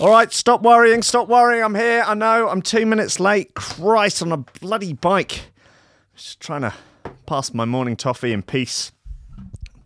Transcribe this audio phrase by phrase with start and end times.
[0.00, 1.62] All right, stop worrying, stop worrying.
[1.62, 2.02] I'm here.
[2.06, 3.52] I know I'm two minutes late.
[3.52, 5.52] Christ, on a bloody bike.
[6.16, 6.72] Just trying to
[7.26, 8.92] pass my morning toffee in peace.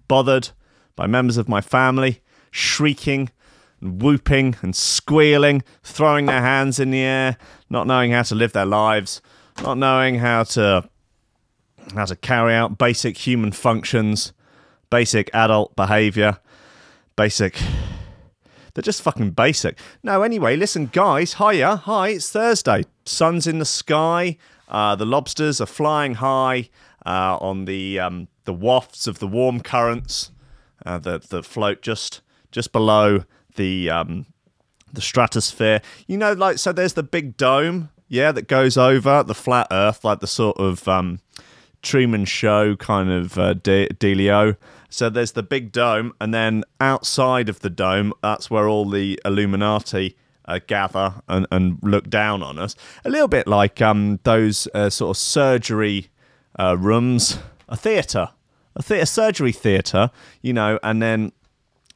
[0.06, 0.50] Bothered
[0.95, 2.21] by members of my family
[2.53, 3.30] shrieking
[3.80, 7.37] and whooping and squealing, throwing their hands in the air,
[7.69, 9.21] not knowing how to live their lives,
[9.65, 10.89] not knowing how to
[11.96, 14.33] how to carry out basic human functions,
[14.91, 16.39] basic adult behavior,
[17.17, 17.61] basic
[18.75, 19.79] they're just fucking basic.
[20.02, 21.34] No, anyway, listen, guys.
[21.34, 21.76] Hiya.
[21.76, 22.85] Hi, it's Thursday.
[23.07, 24.36] Sun's in the sky.
[24.68, 26.68] Uh, the lobsters are flying high
[27.07, 30.32] uh, on the um, the wafts of the warm currents
[30.85, 33.25] uh, that that float just just below
[33.56, 34.27] the um,
[34.92, 35.80] the stratosphere.
[36.06, 36.72] You know, like so.
[36.72, 40.88] There's the big dome, yeah, that goes over the flat Earth, like the sort of
[40.88, 41.20] um,
[41.83, 44.56] Truman Show kind of uh, de- dealio.
[44.94, 49.20] So there's the big dome, and then outside of the dome, that's where all the
[49.25, 52.77] Illuminati uh, gather and, and look down on us.
[53.05, 56.10] A little bit like um, those uh, sort of surgery
[56.60, 58.28] uh, rooms, a theatre,
[58.77, 61.32] a theatre, surgery theatre, you know, and then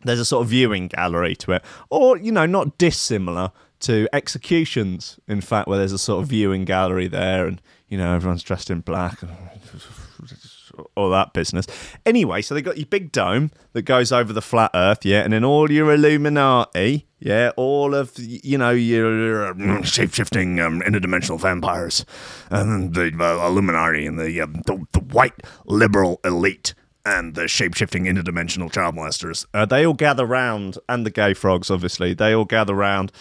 [0.02, 5.20] there's a sort of viewing gallery to it, or you know, not dissimilar to executions.
[5.28, 8.70] In fact, where there's a sort of viewing gallery there, and you know, everyone's dressed
[8.70, 9.20] in black
[10.94, 11.66] all that business.
[12.06, 15.32] Anyway, so they got your big dome that goes over the flat Earth, yeah, and
[15.32, 21.40] then all your Illuminati, yeah, all of you know your um, shape shifting um, interdimensional
[21.40, 22.04] vampires,
[22.50, 25.34] and the uh, Illuminati and the, um, the the white
[25.66, 26.74] liberal elite.
[27.04, 29.46] And the shape shifting interdimensional child molesters.
[29.54, 32.12] Uh, they all gather round, and the gay frogs, obviously.
[32.12, 33.12] They all gather round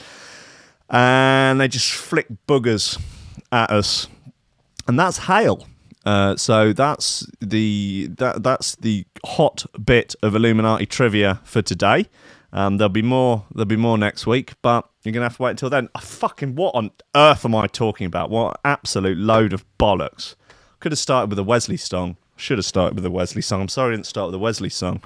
[0.89, 3.01] and they just flick boogers
[3.51, 4.07] at us.
[4.87, 5.67] And that's hail.
[6.07, 12.05] Uh, so that's the that that's the hot bit of Illuminati trivia for today.
[12.53, 13.43] Um, there'll be more.
[13.53, 15.89] There'll be more next week, but you're gonna have to wait until then.
[15.95, 18.29] Oh, fucking what on earth am I talking about?
[18.29, 20.35] What absolute load of bollocks!
[20.79, 22.15] Could have started with a Wesley song.
[22.37, 23.59] Should have started with a Wesley song.
[23.59, 25.01] I'm sorry I didn't start with a Wesley song.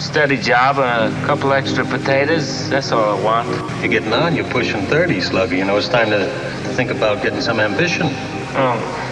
[0.00, 2.68] Steady job and a couple extra potatoes.
[2.68, 3.48] That's all I want.
[3.80, 4.34] You're getting on.
[4.34, 5.54] You're pushing 30, Slugger.
[5.54, 8.08] You know, it's time to, to think about getting some ambition.
[8.54, 9.11] Oh.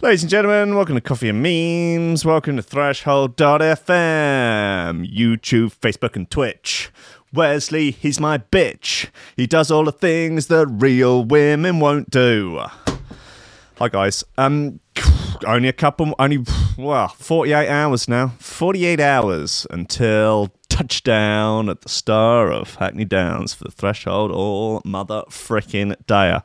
[0.00, 2.24] Ladies and gentlemen, welcome to Coffee and Memes.
[2.24, 3.34] Welcome to Threshold.fm,
[5.12, 6.92] YouTube, Facebook, and Twitch.
[7.32, 9.08] Wesley, he's my bitch.
[9.36, 12.60] He does all the things that real women won't do.
[13.78, 14.22] Hi guys.
[14.36, 14.78] Um,
[15.44, 16.44] only a couple, only
[16.76, 18.34] well, 48 hours now.
[18.38, 25.24] 48 hours until touchdown at the star of Hackney Downs for the threshold all mother
[25.28, 26.38] fricking day.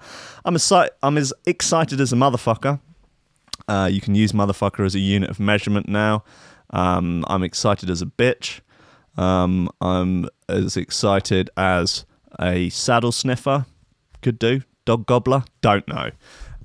[0.43, 2.79] I'm as, I'm as excited as a motherfucker.
[3.67, 6.23] Uh, you can use motherfucker as a unit of measurement now.
[6.69, 8.61] Um, I'm excited as a bitch.
[9.17, 12.05] Um, I'm as excited as
[12.39, 13.65] a saddle sniffer.
[14.21, 14.61] Could do.
[14.85, 15.43] Dog gobbler.
[15.61, 16.11] Don't know.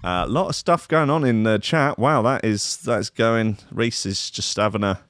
[0.05, 1.99] A uh, lot of stuff going on in the chat.
[1.99, 3.59] Wow, that is that's going.
[3.73, 5.01] Reese is just having a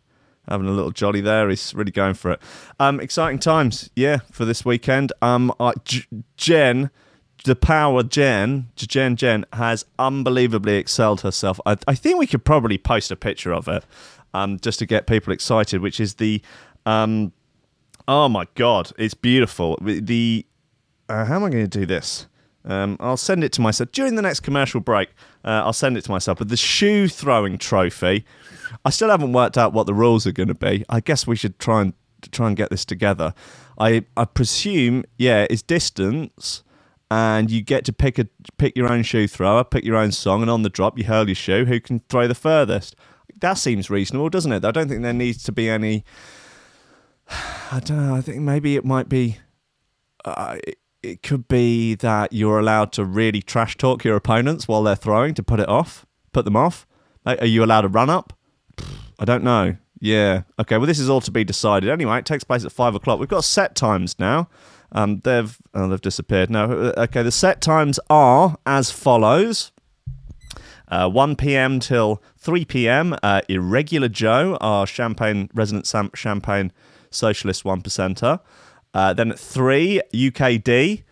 [0.48, 1.48] having a little jolly there.
[1.50, 2.40] He's really going for it.
[2.80, 5.12] Um, exciting times, yeah, for this weekend.
[5.20, 6.06] Um, uh, J-
[6.36, 6.90] Jen
[7.44, 11.60] the power Jen, Jen Jen, has unbelievably excelled herself.
[11.66, 13.84] I, I, think we could probably post a picture of it
[14.34, 16.42] um, just to get people excited, which is the.
[16.86, 17.32] Um,
[18.06, 19.78] oh my God, it's beautiful.
[19.80, 20.44] The.
[21.08, 22.26] Uh, how am I going to do this?
[22.64, 25.08] Um, I'll send it to myself during the next commercial break.
[25.44, 26.38] Uh, I'll send it to myself.
[26.38, 28.26] But the shoe throwing trophy,
[28.84, 30.84] I still haven't worked out what the rules are going to be.
[30.88, 31.94] I guess we should try and
[32.30, 33.32] try and get this together.
[33.78, 36.62] I I presume, yeah, it's distance
[37.10, 38.26] and you get to pick a
[38.58, 41.28] pick your own shoe thrower, pick your own song, and on the drop you hurl
[41.28, 41.64] your shoe.
[41.64, 42.96] Who can throw the furthest?
[43.40, 44.64] That seems reasonable, doesn't it?
[44.64, 46.04] I don't think there needs to be any.
[47.70, 48.14] I don't know.
[48.14, 49.38] I think maybe it might be.
[50.24, 54.82] Uh, it, it could be that you're allowed to really trash talk your opponents while
[54.82, 56.86] they're throwing to put it off, put them off.
[57.24, 58.32] Are you allowed to run up?
[59.18, 59.76] I don't know.
[60.00, 60.42] Yeah.
[60.58, 60.76] Okay.
[60.76, 61.88] Well, this is all to be decided.
[61.90, 63.18] Anyway, it takes place at five o'clock.
[63.18, 64.48] We've got set times now.
[64.92, 66.50] Um, they've oh, they've disappeared.
[66.50, 66.64] No,
[66.96, 67.22] uh, okay.
[67.22, 69.72] The set times are as follows:
[70.88, 71.80] uh, 1 p.m.
[71.80, 73.16] till 3 p.m.
[73.22, 76.72] Uh, Irregular Joe, our Champagne resident Sam- Champagne
[77.10, 78.40] socialist one percenter.
[78.94, 81.04] Uh, then at three, UKD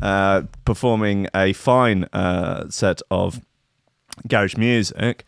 [0.00, 3.40] uh, performing a fine uh, set of
[4.26, 5.24] garage music.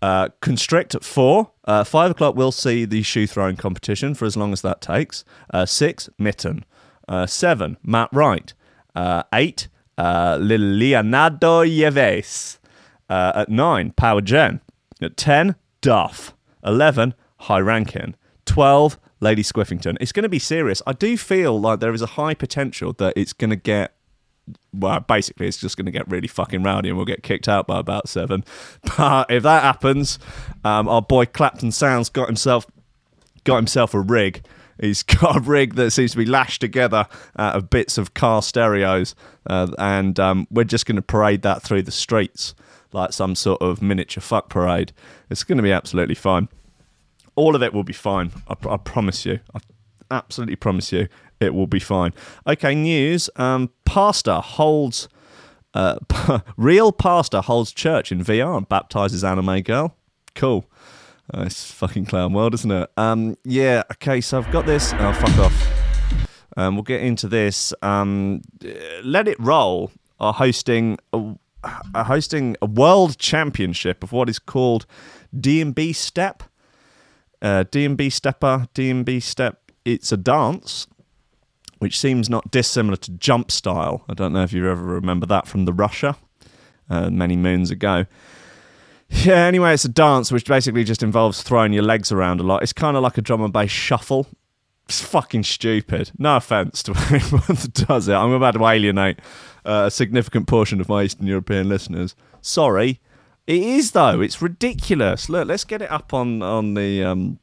[0.00, 1.50] Uh, Constrict at four.
[1.66, 5.24] Five o'clock, we'll see the shoe throwing competition for as long as that takes.
[5.52, 6.64] Uh, six, Mitten.
[7.12, 8.54] Uh, seven, Matt Wright.
[8.94, 9.68] Uh, eight,
[9.98, 12.58] uh, Leonardo Yeves.
[13.10, 14.62] Uh, at nine, Power Gen.
[15.02, 16.34] At 10, Duff.
[16.64, 18.16] 11, High Rankin.
[18.46, 19.98] 12, Lady Squiffington.
[20.00, 20.80] It's going to be serious.
[20.86, 23.94] I do feel like there is a high potential that it's going to get
[24.72, 27.66] well, basically, it's just going to get really fucking rowdy and we'll get kicked out
[27.66, 28.42] by about seven.
[28.96, 30.18] But if that happens,
[30.64, 32.66] um, our boy Clapton Sounds got himself
[33.44, 34.42] got himself a rig.
[34.80, 37.06] He's got a rig that seems to be lashed together
[37.38, 39.14] out of bits of car stereos,
[39.46, 42.54] uh, and um, we're just going to parade that through the streets
[42.92, 44.92] like some sort of miniature fuck parade.
[45.30, 46.48] It's going to be absolutely fine.
[47.34, 48.32] All of it will be fine.
[48.48, 49.40] I, I promise you.
[49.54, 49.60] I
[50.10, 51.08] absolutely promise you
[51.40, 52.12] it will be fine.
[52.46, 53.30] Okay, news.
[53.36, 55.08] Um, pastor holds
[55.74, 55.98] uh,
[56.56, 59.96] real pastor holds church in VR and baptizes anime girl.
[60.34, 60.66] Cool.
[61.34, 62.90] Uh, it's fucking clown world, isn't it?
[62.96, 63.82] Um, yeah.
[63.92, 64.92] Okay, so I've got this.
[64.94, 66.28] Oh, fuck off.
[66.56, 67.72] Um, we'll get into this.
[67.80, 68.42] Um,
[69.02, 69.90] Let It Roll
[70.20, 71.34] are hosting a,
[71.94, 74.84] are hosting a world championship of what is called
[75.38, 76.42] D&B Step.
[77.40, 79.72] Uh, D&B Stepper, D&B Step.
[79.84, 80.86] It's a dance
[81.78, 84.04] which seems not dissimilar to jump style.
[84.08, 86.16] I don't know if you ever remember that from the Russia
[86.88, 88.04] uh, many moons ago.
[89.14, 92.62] Yeah, anyway, it's a dance which basically just involves throwing your legs around a lot.
[92.62, 94.26] It's kind of like a drum and bass shuffle.
[94.86, 96.10] It's fucking stupid.
[96.18, 98.14] No offense to anyone that does it.
[98.14, 99.20] I'm about to alienate
[99.64, 102.16] uh, a significant portion of my Eastern European listeners.
[102.40, 103.00] Sorry.
[103.46, 104.20] It is though.
[104.20, 105.28] It's ridiculous.
[105.28, 107.38] Look, let's get it up on on the um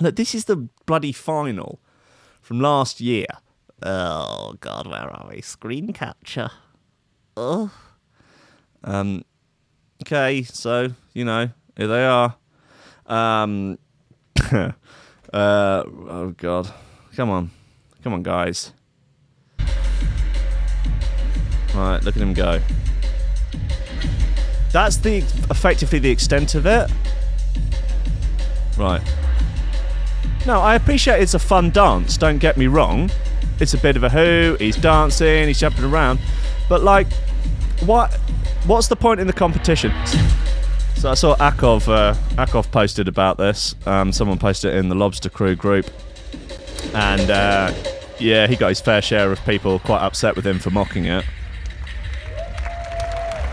[0.00, 1.80] Look, this is the bloody final
[2.40, 3.26] from last year.
[3.82, 5.40] Oh God, where are we?
[5.40, 6.50] Screen capture.
[7.36, 7.70] Oh.
[8.84, 9.24] Um.
[10.02, 12.34] Okay, so you know here they are.
[13.06, 13.78] Um.
[14.52, 14.72] uh.
[15.32, 16.72] Oh God.
[17.14, 17.52] Come on.
[18.02, 18.72] Come on, guys.
[21.72, 22.60] Right, look at him go.
[24.72, 25.18] That's the
[25.50, 26.90] effectively the extent of it.
[28.76, 29.02] Right.
[30.48, 32.16] No, I appreciate it's a fun dance.
[32.16, 33.08] Don't get me wrong.
[33.60, 34.56] It's a bit of a who.
[34.58, 35.46] He's dancing.
[35.46, 36.18] He's jumping around.
[36.68, 37.06] But like,
[37.84, 38.18] what?
[38.66, 39.92] What's the point in the competition?
[40.94, 41.88] So I saw Akov.
[41.88, 43.74] Uh, Akov posted about this.
[43.86, 45.90] Um, someone posted it in the Lobster Crew group,
[46.94, 47.74] and uh,
[48.20, 51.24] yeah, he got his fair share of people quite upset with him for mocking it.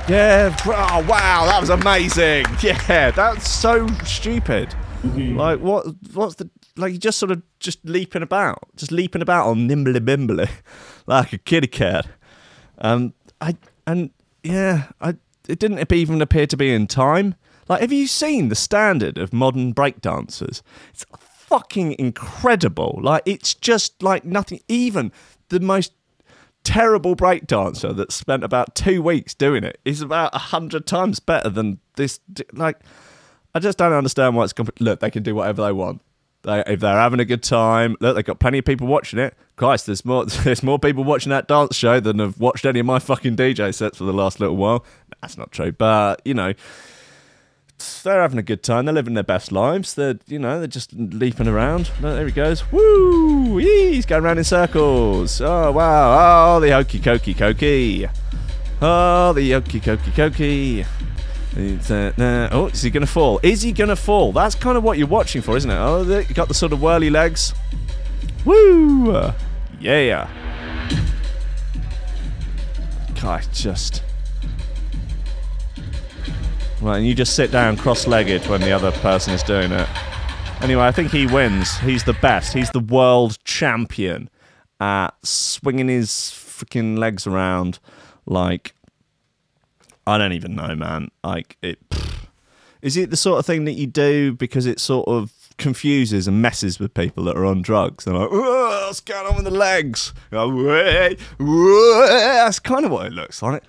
[0.07, 0.55] Yeah.
[0.65, 2.45] Oh wow, that was amazing.
[2.61, 4.75] Yeah, that's so stupid.
[5.03, 5.87] Like what?
[6.13, 6.93] What's the like?
[6.93, 10.49] You just sort of just leaping about, just leaping about on nimbly bimbly,
[11.07, 12.05] like a kitty cat.
[12.77, 13.55] Um, I
[13.87, 14.11] and
[14.49, 15.15] yeah, I
[15.47, 17.35] it didn't even appear to be in time.
[17.67, 20.61] Like, have you seen the standard of modern breakdancers?
[20.91, 22.99] It's fucking incredible.
[23.01, 24.59] Like, it's just like nothing.
[24.67, 25.11] Even
[25.49, 25.93] the most
[26.63, 31.49] terrible breakdancer that spent about two weeks doing it is about a hundred times better
[31.49, 32.19] than this.
[32.53, 32.79] Like,
[33.55, 34.53] I just don't understand why it's.
[34.53, 36.01] Comp- Look, they can do whatever they want.
[36.43, 39.35] They, if they're having a good time, look, they've got plenty of people watching it.
[39.57, 40.25] Christ, there's more.
[40.43, 43.73] There's more people watching that dance show than have watched any of my fucking DJ
[43.73, 44.85] sets for the last little while.
[45.21, 46.53] That's not true, but you know,
[48.03, 48.85] they're having a good time.
[48.85, 49.95] They're living their best lives.
[49.95, 51.91] They're, you know, they're just leaping around.
[52.01, 52.71] Look, there he goes.
[52.71, 53.57] Woo!
[53.57, 55.41] He's going around in circles.
[55.41, 56.55] Oh wow!
[56.55, 58.09] Oh, the hokey cokey cokey.
[58.81, 60.85] Oh, the hokey cokey cokey.
[61.57, 63.39] Uh, oh, is he going to fall?
[63.43, 64.31] Is he going to fall?
[64.31, 65.77] That's kind of what you're watching for, isn't it?
[65.77, 67.53] Oh, you got the sort of whirly legs.
[68.45, 69.31] Woo!
[69.79, 70.29] Yeah.
[73.21, 74.03] God, just.
[76.81, 79.89] Right, and you just sit down cross-legged when the other person is doing it.
[80.61, 81.77] Anyway, I think he wins.
[81.79, 82.53] He's the best.
[82.53, 84.29] He's the world champion
[84.79, 87.79] at swinging his freaking legs around
[88.25, 88.73] like
[90.09, 91.09] I don't even know, man.
[91.23, 91.79] Like it.
[92.81, 96.41] Is it the sort of thing that you do because it sort of confuses and
[96.41, 98.05] messes with people that are on drugs?
[98.05, 100.13] They're like, what's going on with the legs?
[100.31, 100.41] That's
[102.59, 103.63] kind of what it looks like.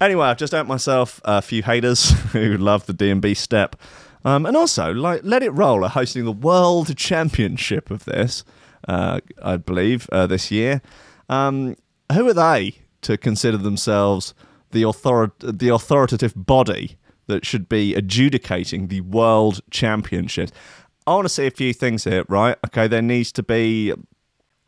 [0.00, 3.76] Anyway, I've just earned myself a few haters who love the D&B step.
[4.24, 8.44] Um, and also, like, Let It Roll are hosting the World Championship of this,
[8.88, 10.80] uh, I believe, uh, this year.
[11.28, 11.76] Um,
[12.12, 14.34] who are they to consider themselves
[14.70, 20.52] the, author- the authoritative body that should be adjudicating the World Championships?
[21.06, 22.56] I want to see a few things here, right?
[22.66, 23.92] Okay, there needs to be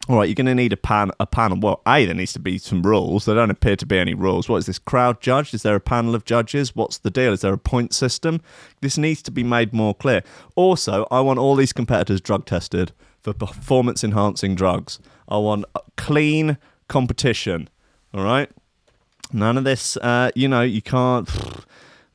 [0.09, 1.59] All right, you're going to need a pan a panel.
[1.61, 3.26] Well, a there needs to be some rules.
[3.26, 4.49] There don't appear to be any rules.
[4.49, 5.52] What is this crowd judged?
[5.54, 6.75] Is there a panel of judges?
[6.75, 7.33] What's the deal?
[7.35, 8.40] Is there a point system?
[8.80, 10.23] This needs to be made more clear.
[10.57, 12.92] Also, I want all these competitors drug tested
[13.23, 14.99] for performance enhancing drugs.
[15.28, 15.66] I want
[15.97, 16.57] clean
[16.88, 17.69] competition.
[18.14, 18.50] All right,
[19.33, 19.97] none of this.
[19.97, 21.29] Uh, you know, you can't.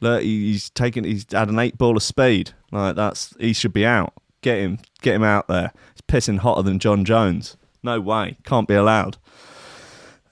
[0.02, 1.04] Look, he's taken.
[1.04, 2.52] He's had an eight ball of speed.
[2.72, 4.14] Like that's he should be out.
[4.42, 4.80] Get him.
[5.02, 5.72] Get him out there.
[5.94, 7.58] He's pissing hotter than Jon Jones.
[7.82, 8.38] No way.
[8.44, 9.18] Can't be allowed.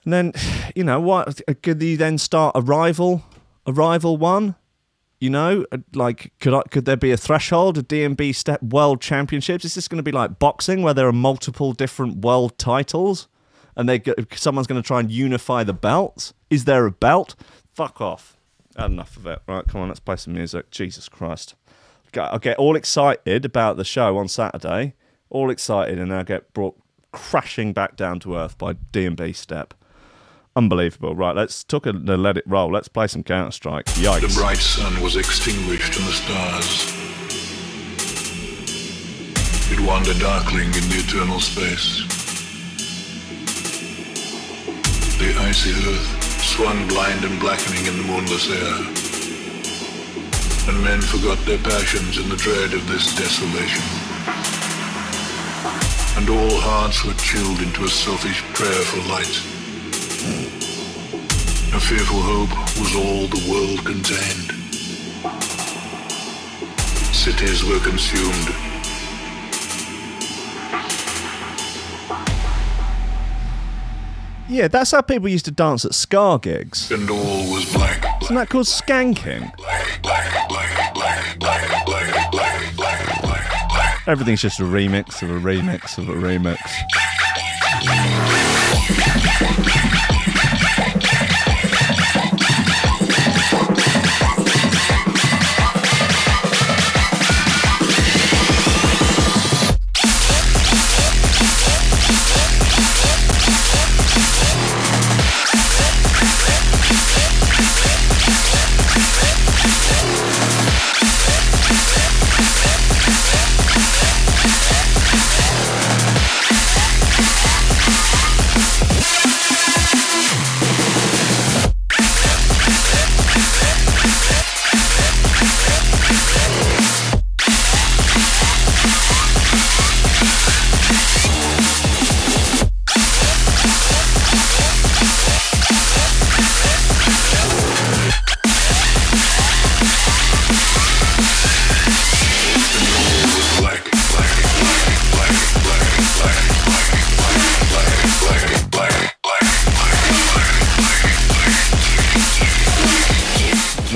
[0.04, 0.32] And then,
[0.74, 3.24] you know, what could he then start a rival,
[3.66, 4.54] a rival one?
[5.20, 5.64] You know,
[5.94, 9.64] like could I, could there be a threshold, a D&B step world championships?
[9.64, 13.28] Is this going to be like boxing where there are multiple different world titles,
[13.76, 14.02] and they
[14.34, 16.34] someone's going to try and unify the belts?
[16.50, 17.34] Is there a belt?
[17.72, 18.36] Fuck off.
[18.76, 19.40] Had enough of it.
[19.46, 20.70] Right, come on, let's play some music.
[20.70, 21.54] Jesus Christ.
[22.16, 24.94] I get all excited about the show on Saturday,
[25.30, 26.76] all excited, and I get brought
[27.10, 29.74] crashing back down to earth by D&B Step.
[30.56, 31.16] Unbelievable.
[31.16, 32.70] Right, let's talk a, let it roll.
[32.70, 33.84] Let's play some Counterstrike.
[33.84, 34.20] Yikes.
[34.20, 36.94] The bright sun was extinguished in the stars.
[39.72, 42.23] It wandered darkling in the eternal space.
[45.18, 48.76] The icy earth swung blind and blackening in the moonless air.
[50.68, 53.82] And men forgot their passions in the dread of this desolation
[56.16, 59.36] and all hearts were chilled into a selfish prayer for light.
[61.74, 64.52] A fearful hope was all the world contained.
[67.12, 68.73] Cities were consumed.
[74.48, 76.90] Yeah, that's how people used to dance at ska gigs.
[76.90, 78.02] And all was black.
[78.02, 79.50] black Isn't that called skanking?
[84.06, 86.58] Everything's just a remix of a remix of a remix.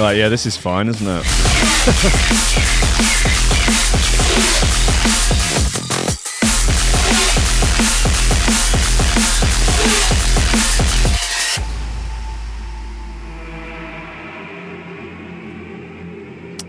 [0.08, 1.22] Right, yeah, this is fine, isn't it?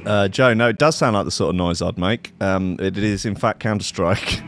[0.06, 2.34] Uh, Joe, no, it does sound like the sort of noise I'd make.
[2.42, 4.42] Um, it is, in fact, Counterstrike.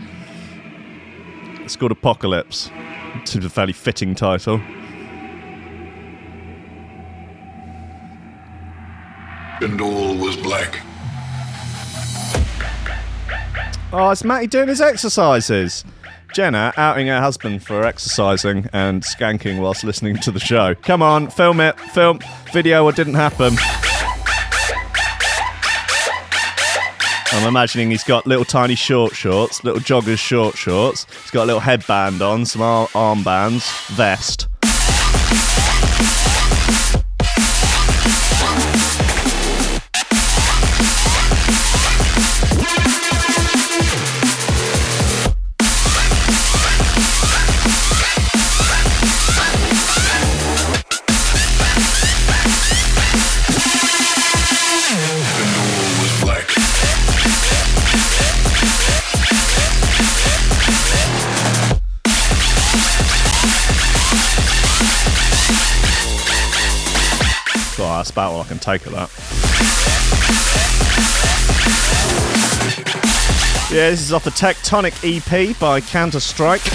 [1.64, 2.72] it's called Apocalypse.
[3.18, 4.60] It's a fairly fitting title.
[9.62, 10.82] And all was black.
[13.94, 15.86] Oh, it's Matty doing his exercises.
[16.34, 20.74] Jenna outing her husband for exercising and skanking whilst listening to the show.
[20.76, 21.80] Come on, film it.
[21.80, 22.20] Film.
[22.54, 23.54] Video what didn't happen.
[27.34, 31.06] I'm imagining he's got little tiny short shorts, little joggers short shorts.
[31.22, 34.48] He's got a little headband on, some ar- armbands, vest.
[68.10, 69.10] About all I can take of that.
[73.72, 76.68] Yeah, this is off the Tectonic EP by Counterstrike.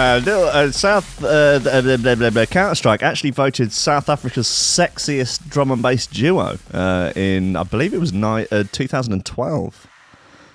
[0.00, 6.06] Uh, Uh, little, uh, South uh, Counterstrike actually voted South Africa's sexiest drum and bass
[6.06, 9.86] duo uh, in, I believe it was ni- uh, 2012.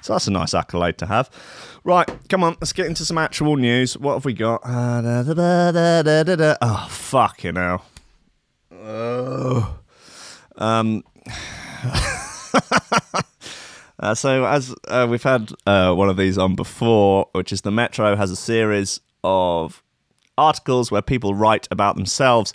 [0.02, 1.30] So that's a nice accolade to have.
[1.84, 3.96] Right, come on, let's get into some actual news.
[3.96, 4.62] What have we got?
[4.66, 6.56] Uh, da, da, da.
[6.62, 7.86] Oh, fucking hell.
[8.74, 9.78] Oh.
[10.58, 11.04] Um,
[14.00, 17.72] uh, so, as uh, we've had uh, one of these on before, which is the
[17.72, 19.84] Metro has a series of
[20.38, 22.54] articles where people write about themselves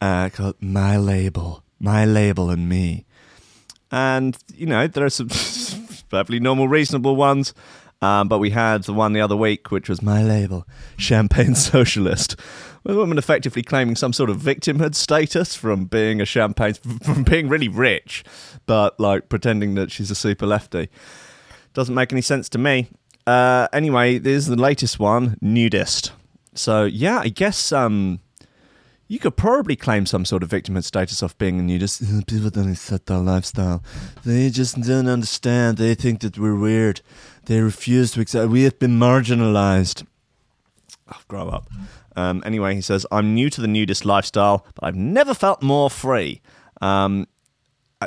[0.00, 3.04] uh, called My Label, My Label and Me.
[3.92, 5.28] And, you know, there are some
[6.08, 7.54] perfectly normal, reasonable ones.
[8.02, 10.66] Um, but we had the one the other week, which was My Label,
[10.96, 12.34] Champagne Socialist.
[12.82, 17.24] With a woman effectively claiming some sort of victimhood status from being a champagne, from
[17.24, 18.24] being really rich,
[18.64, 20.88] but like pretending that she's a super lefty.
[21.74, 22.88] Doesn't make any sense to me.
[23.30, 26.10] Uh, anyway, there's the latest one, nudist.
[26.52, 28.18] So yeah, I guess um,
[29.06, 32.00] you could probably claim some sort of victimhood status of being a nudist.
[32.26, 33.84] People don't accept our lifestyle.
[34.24, 35.78] They just don't understand.
[35.78, 37.02] They think that we're weird.
[37.44, 38.50] They refuse to accept.
[38.50, 40.04] We have been marginalized.
[41.12, 41.70] Oh, grow up.
[42.16, 45.88] Um, anyway, he says, I'm new to the nudist lifestyle, but I've never felt more
[45.88, 46.40] free.
[46.80, 47.28] Um,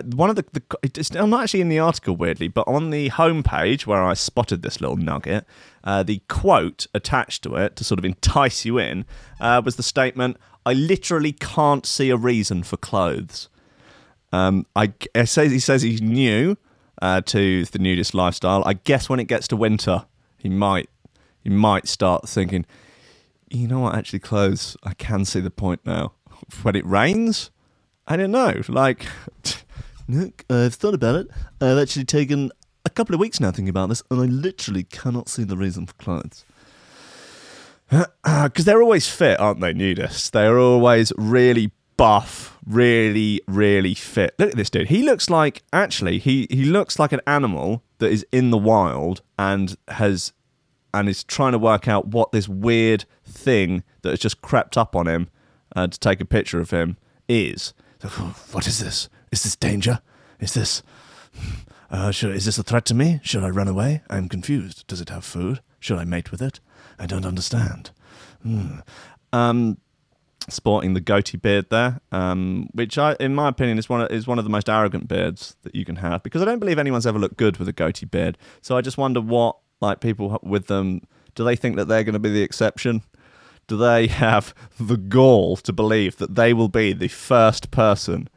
[0.02, 3.10] one of the, the it's I'm not actually in the article weirdly, but on the
[3.12, 5.46] homepage where I spotted this little nugget,
[5.84, 9.06] uh, the quote attached to it to sort of entice you in
[9.40, 13.50] uh, was the statement, "I literally can't see a reason for clothes."
[14.32, 16.58] Um, I, I he says he's new
[17.02, 18.64] uh, to the nudist lifestyle.
[18.66, 20.06] I guess when it gets to winter,
[20.38, 20.90] he might
[21.44, 22.66] he might start thinking,
[23.50, 23.96] you know what?
[23.96, 24.78] Actually, clothes.
[24.84, 26.14] I can see the point now.
[26.64, 27.52] When it rains,
[28.08, 28.62] I don't know.
[28.68, 29.06] Like,
[30.08, 31.28] look, I've thought about it.
[31.62, 32.52] I've actually taken
[32.86, 35.86] a couple of weeks now thinking about this, and I literally cannot see the reason
[35.86, 36.46] for clothes.
[38.24, 40.32] Because they're always fit, aren't they, nudists?
[40.32, 44.34] They're always really buff, really, really fit.
[44.40, 44.88] Look at this dude.
[44.88, 49.22] He looks like, actually, he, he looks like an animal that is in the wild
[49.38, 50.34] and has
[50.94, 54.96] and is trying to work out what this weird thing that has just crept up
[54.96, 55.28] on him
[55.76, 57.74] uh, to take a picture of him is.
[58.52, 59.10] What is this?
[59.34, 60.00] Is this danger?
[60.40, 60.84] Is this?
[61.90, 63.20] Uh, should, is this a threat to me?
[63.24, 64.04] Should I run away?
[64.08, 64.86] I'm confused.
[64.86, 65.60] Does it have food?
[65.80, 66.60] Should I mate with it?
[67.00, 67.90] I don't understand.
[68.44, 68.82] Hmm.
[69.32, 69.80] Um,
[70.50, 74.28] sporting the goatee beard there, um, which I, in my opinion, is one of, is
[74.28, 77.08] one of the most arrogant beards that you can have because I don't believe anyone's
[77.08, 78.38] ever looked good with a goatee beard.
[78.62, 81.02] So I just wonder what like people with them
[81.34, 83.02] do they think that they're going to be the exception
[83.68, 88.30] do they have the gall to believe that they will be the first person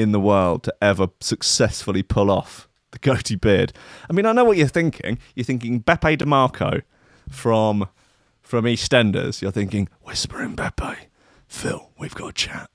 [0.00, 3.72] in the world to ever successfully pull off the goatee beard
[4.08, 6.80] i mean i know what you're thinking you're thinking beppe di Marco
[7.28, 7.88] from
[8.42, 10.96] from eastenders you're thinking whispering beppe
[11.46, 12.70] phil we've got a chat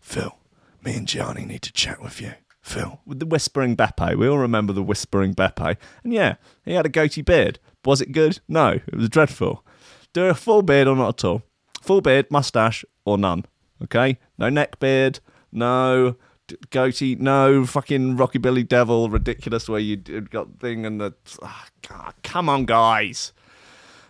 [0.00, 0.38] phil
[0.84, 2.32] me and gianni need to chat with you
[2.62, 4.16] Phil, with the whispering Beppe.
[4.16, 5.76] We all remember the whispering Beppe.
[6.04, 7.58] And yeah, he had a goatee beard.
[7.84, 8.38] Was it good?
[8.48, 9.64] No, it was dreadful.
[10.12, 11.42] Do a full beard or not at all.
[11.82, 13.44] Full beard, mustache, or none.
[13.82, 14.18] Okay?
[14.38, 15.18] No neck beard,
[15.50, 16.16] no
[16.70, 21.14] goatee, no fucking Rockabilly Devil, ridiculous where you got thing and the.
[21.42, 23.32] Oh, God, come on, guys.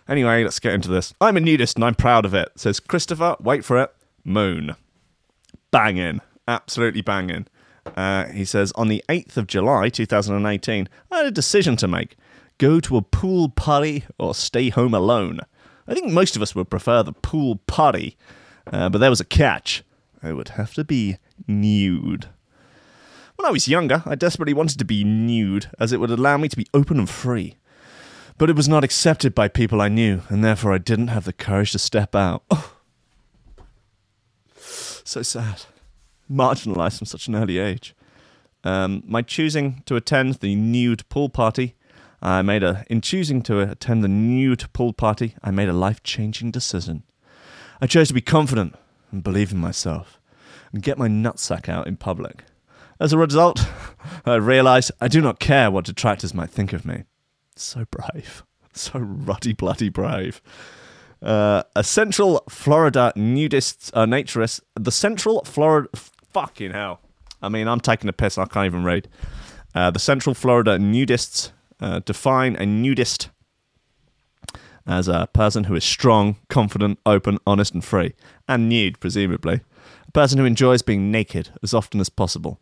[0.07, 1.13] Anyway, let's get into this.
[1.21, 3.35] I'm a nudist and I'm proud of it, says Christopher.
[3.39, 3.93] Wait for it.
[4.23, 4.75] Moon.
[5.71, 6.19] Banging.
[6.47, 7.47] Absolutely banging.
[7.95, 12.17] Uh, he says, on the 8th of July 2018, I had a decision to make
[12.57, 15.39] go to a pool party or stay home alone.
[15.87, 18.17] I think most of us would prefer the pool party,
[18.71, 19.83] uh, but there was a catch.
[20.21, 21.17] I would have to be
[21.47, 22.27] nude.
[23.35, 26.47] When I was younger, I desperately wanted to be nude, as it would allow me
[26.49, 27.55] to be open and free.
[28.37, 31.33] But it was not accepted by people I knew, and therefore I didn't have the
[31.33, 32.43] courage to step out.
[32.49, 32.73] Oh.
[35.05, 35.63] So sad
[36.31, 37.95] marginalised from such an early age.
[38.63, 41.75] Um, my choosing to attend the nude pool party,
[42.21, 46.51] I made a in choosing to attend the nude pool party, I made a life-changing
[46.51, 47.03] decision.
[47.81, 48.75] I chose to be confident
[49.11, 50.19] and believe in myself,
[50.73, 52.43] and get my nutsack out in public.
[52.99, 53.65] As a result,
[54.25, 57.03] I realised I do not care what detractors might think of me.
[57.55, 60.41] So brave, so ruddy bloody brave.
[61.21, 65.87] Uh, a Central Florida nudist uh, naturist, the Central Florida
[66.33, 66.99] Fucking hell.
[67.43, 68.39] I mean, I'm taking a piss.
[68.39, 69.07] I can't even read.
[69.75, 73.29] Uh, the Central Florida nudists uh, define a nudist
[74.87, 78.13] as a person who is strong, confident, open, honest, and free.
[78.47, 79.61] And nude, presumably.
[80.13, 82.59] Person who enjoys being naked as often as possible.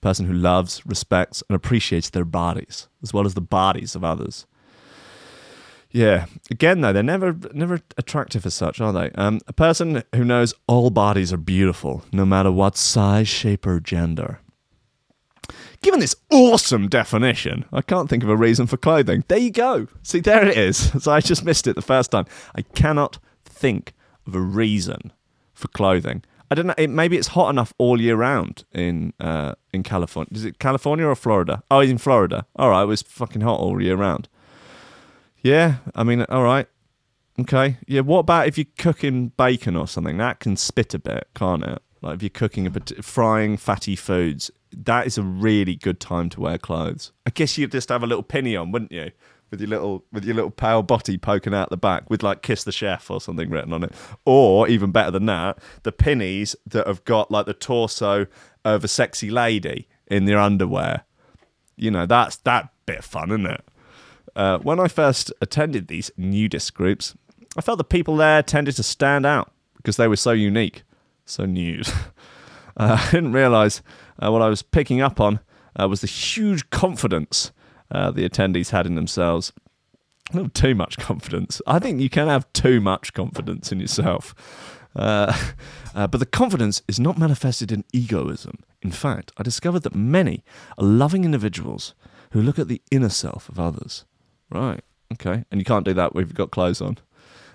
[0.00, 4.46] Person who loves, respects, and appreciates their bodies, as well as the bodies of others.
[5.90, 6.26] Yeah.
[6.50, 9.10] Again, though, they're never never attractive as such, are they?
[9.12, 13.80] Um, a person who knows all bodies are beautiful, no matter what size, shape, or
[13.80, 14.40] gender.
[15.82, 19.24] Given this awesome definition, I can't think of a reason for clothing.
[19.28, 19.86] There you go.
[20.02, 20.90] See, there it is.
[21.02, 22.26] So I just missed it the first time.
[22.54, 23.92] I cannot think
[24.26, 25.12] of a reason
[25.54, 26.24] for clothing.
[26.50, 26.74] I don't know.
[26.78, 30.30] It, maybe it's hot enough all year round in uh, in California.
[30.32, 31.62] Is it California or Florida?
[31.70, 32.46] Oh, he's in Florida.
[32.56, 34.28] All right, it was fucking hot all year round.
[35.42, 36.66] Yeah, I mean, all right,
[37.40, 37.78] okay.
[37.86, 40.16] Yeah, what about if you're cooking bacon or something?
[40.18, 41.82] That can spit a bit, can't it?
[42.02, 46.28] Like if you're cooking a bit, frying fatty foods, that is a really good time
[46.30, 47.12] to wear clothes.
[47.26, 49.10] I guess you'd just have a little penny on, wouldn't you?
[49.50, 52.64] With your little with your little pale body poking out the back with like kiss
[52.64, 53.92] the chef or something written on it.
[54.24, 58.26] Or even better than that, the pinnies that have got like the torso
[58.64, 61.04] of a sexy lady in their underwear.
[61.76, 63.64] You know, that's that bit of fun, isn't it?
[64.34, 67.14] Uh, when I first attended these nudist groups,
[67.56, 70.82] I felt the people there tended to stand out because they were so unique,
[71.24, 71.88] so nude.
[72.78, 73.80] Uh, I didn't realise
[74.22, 75.40] uh, what I was picking up on
[75.80, 77.50] uh, was the huge confidence
[77.90, 79.52] uh, the attendees had in themselves.
[80.32, 81.62] A little too much confidence.
[81.66, 84.34] I think you can have too much confidence in yourself.
[84.96, 85.32] Uh,
[85.94, 88.58] uh, but the confidence is not manifested in egoism.
[88.82, 90.44] In fact, I discovered that many
[90.78, 91.94] are loving individuals
[92.32, 94.04] who look at the inner self of others.
[94.50, 94.82] Right.
[95.12, 95.44] Okay.
[95.50, 96.98] And you can't do that if you've got clothes on.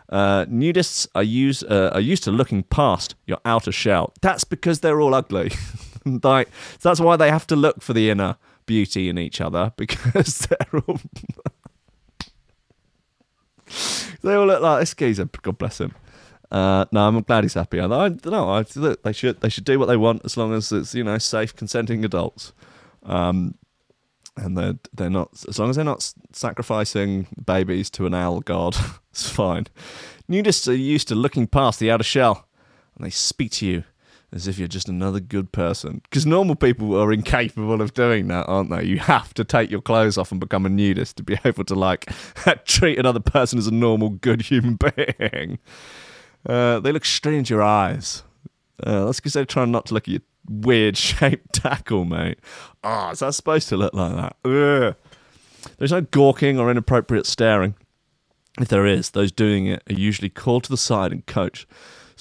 [0.10, 4.14] Uh, nudists are used uh, are used to looking past your outer shell.
[4.22, 5.52] That's because they're all ugly.
[6.06, 6.50] like
[6.82, 8.36] that's why they have to look for the inner
[8.72, 11.02] beauty in each other because they're all
[14.22, 15.26] they all look like this geezer.
[15.26, 15.94] God bless him.
[16.50, 17.82] Uh, no, I'm glad he's happy.
[17.82, 18.06] I, I.
[18.06, 18.64] I,
[19.04, 21.54] they should they should do what they want as long as it's you know safe,
[21.54, 22.54] consenting adults.
[23.04, 23.56] Um,
[24.38, 28.78] and they're they're not as long as they're not sacrificing babies to an owl god,
[29.12, 29.68] it's fine.
[30.30, 32.48] Nudists are used to looking past the outer shell,
[32.96, 33.84] and they speak to you
[34.34, 36.02] as if you're just another good person.
[36.04, 38.84] Because normal people are incapable of doing that, aren't they?
[38.84, 41.76] You have to take your clothes off and become a nudist to be able to
[41.76, 42.12] like
[42.66, 45.60] treat another person as a normal, good human being.
[46.46, 48.24] Uh, they look straight into your eyes.
[48.82, 52.40] Uh, that's because they're trying not to look at your weird shaped tackle, mate.
[52.84, 54.50] Ah, oh, is that supposed to look like that?
[54.50, 54.96] Ugh.
[55.78, 57.76] There's no gawking or inappropriate staring.
[58.60, 61.68] If there is, those doing it are usually called to the side and coached.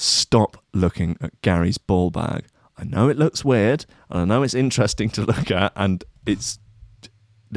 [0.00, 2.46] Stop looking at Gary's ball bag.
[2.78, 6.58] I know it looks weird, and I know it's interesting to look at, and it's.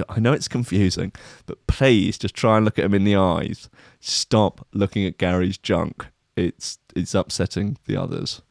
[0.09, 1.13] I know it's confusing,
[1.45, 3.69] but please just try and look at him in the eyes.
[4.01, 6.07] Stop looking at Gary's junk.
[6.35, 8.41] It's it's upsetting the others.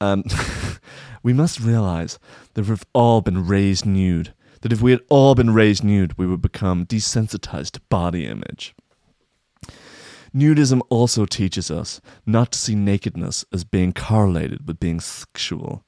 [0.00, 0.22] Um,
[1.24, 2.20] we must realize
[2.54, 4.32] that we've all been raised nude.
[4.60, 8.76] That if we had all been raised nude, we would become desensitized to body image.
[10.36, 15.82] Nudism also teaches us not to see nakedness as being correlated with being sexual.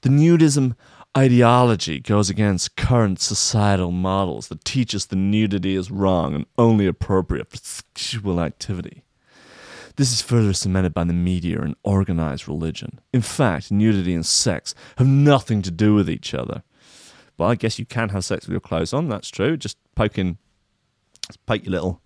[0.00, 0.74] The nudism
[1.14, 6.86] ideology goes against current societal models that teach us the nudity is wrong and only
[6.86, 9.04] appropriate for sexual activity.
[9.96, 13.00] This is further cemented by the media and organized religion.
[13.12, 16.62] In fact, nudity and sex have nothing to do with each other.
[17.36, 19.58] But I guess you can have sex with your clothes on, that's true.
[19.58, 20.38] Just poking,
[21.26, 22.00] just poke your little,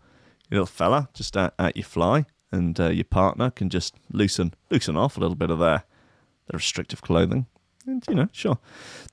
[0.50, 4.54] your little fella just at, at your fly, and uh, your partner can just loosen
[4.70, 5.84] loosen off a little bit of their,
[6.48, 7.46] their restrictive clothing.
[7.86, 8.58] And, you know, sure.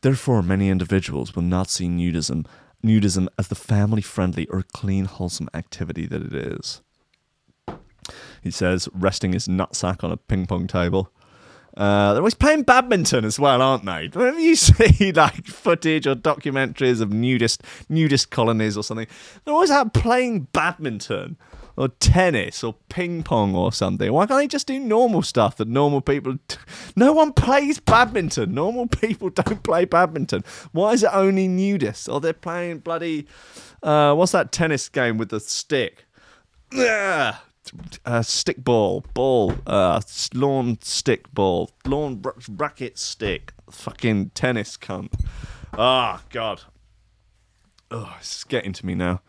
[0.02, 2.46] Therefore, many individuals will not see nudism,
[2.84, 6.82] nudism as the family friendly or clean, wholesome activity that it is.
[8.42, 11.10] He says, resting his nutsack on a ping pong table.
[11.78, 14.10] Uh, they're always playing badminton as well, aren't they?
[14.14, 19.08] Whenever you see like footage or documentaries of nudist nudist colonies or something,
[19.44, 21.38] they're always out playing badminton
[21.78, 24.12] or tennis or ping pong or something.
[24.12, 26.38] Why can't they just do normal stuff that normal people?
[26.48, 26.58] T-
[26.96, 28.54] no one plays badminton.
[28.54, 30.44] Normal people don't play badminton.
[30.72, 32.12] Why is it only nudists?
[32.12, 33.28] Or they're playing bloody
[33.86, 36.06] uh, what's that tennis game with the stick?
[36.74, 37.38] Yeah,
[38.06, 40.02] uh, stick ball, ball, uh,
[40.34, 45.14] lawn stick ball, lawn racket stick, fucking tennis cunt.
[45.78, 46.62] Ah, oh, God.
[47.92, 49.22] Oh, it's getting to me now.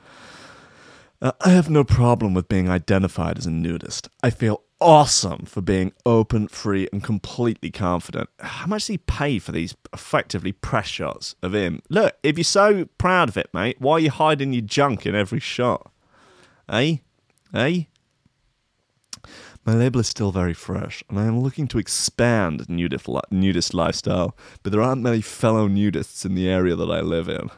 [1.20, 4.08] Uh, I have no problem with being identified as a nudist.
[4.22, 8.28] I feel awesome for being open, free, and completely confident.
[8.40, 11.80] How much does he pay for these effectively press shots of him?
[11.88, 15.14] Look, if you're so proud of it, mate, why are you hiding your junk in
[15.14, 15.90] every shot?
[16.68, 16.98] Eh?
[17.54, 17.84] Eh?
[19.66, 24.36] My label is still very fresh, and I am looking to expand nudist, nudist lifestyle,
[24.62, 27.50] but there aren't many fellow nudists in the area that I live in.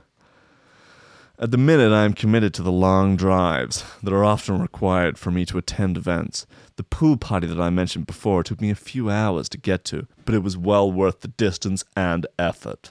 [1.38, 5.30] At the minute, I am committed to the long drives that are often required for
[5.30, 6.46] me to attend events.
[6.76, 10.06] The pool party that I mentioned before took me a few hours to get to,
[10.24, 12.90] but it was well worth the distance and effort.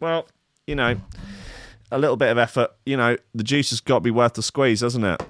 [0.00, 0.28] Well,
[0.66, 0.96] you know,
[1.92, 4.42] a little bit of effort, you know, the juice has got to be worth the
[4.42, 5.22] squeeze, hasn't it?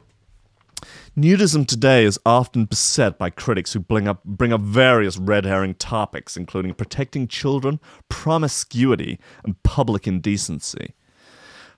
[1.18, 5.74] Nudism today is often beset by critics who bring up, bring up various red herring
[5.74, 10.92] topics, including protecting children, promiscuity, and public indecency.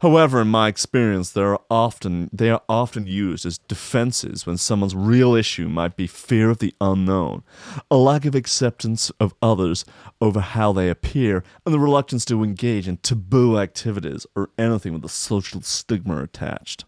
[0.01, 5.37] However, in my experience, are often they are often used as defenses when someone's real
[5.37, 7.45] issue might be fear of the unknown,
[7.93, 9.85] a lack of acceptance of others
[10.21, 15.05] over how they appear, and the reluctance to engage in taboo activities or anything with
[15.05, 16.85] a social stigma attached.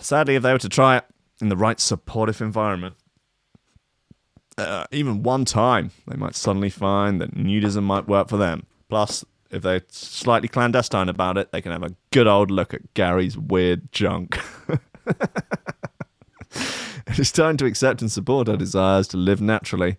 [0.00, 1.04] Sadly, if they were to try it
[1.40, 2.96] in the right supportive environment,
[4.58, 8.66] uh, even one time, they might suddenly find that nudism might work for them.
[8.88, 12.94] Plus, if they're slightly clandestine about it, they can have a good old look at
[12.94, 14.38] Gary's weird junk.
[16.56, 19.98] it is time to accept and support our desires to live naturally,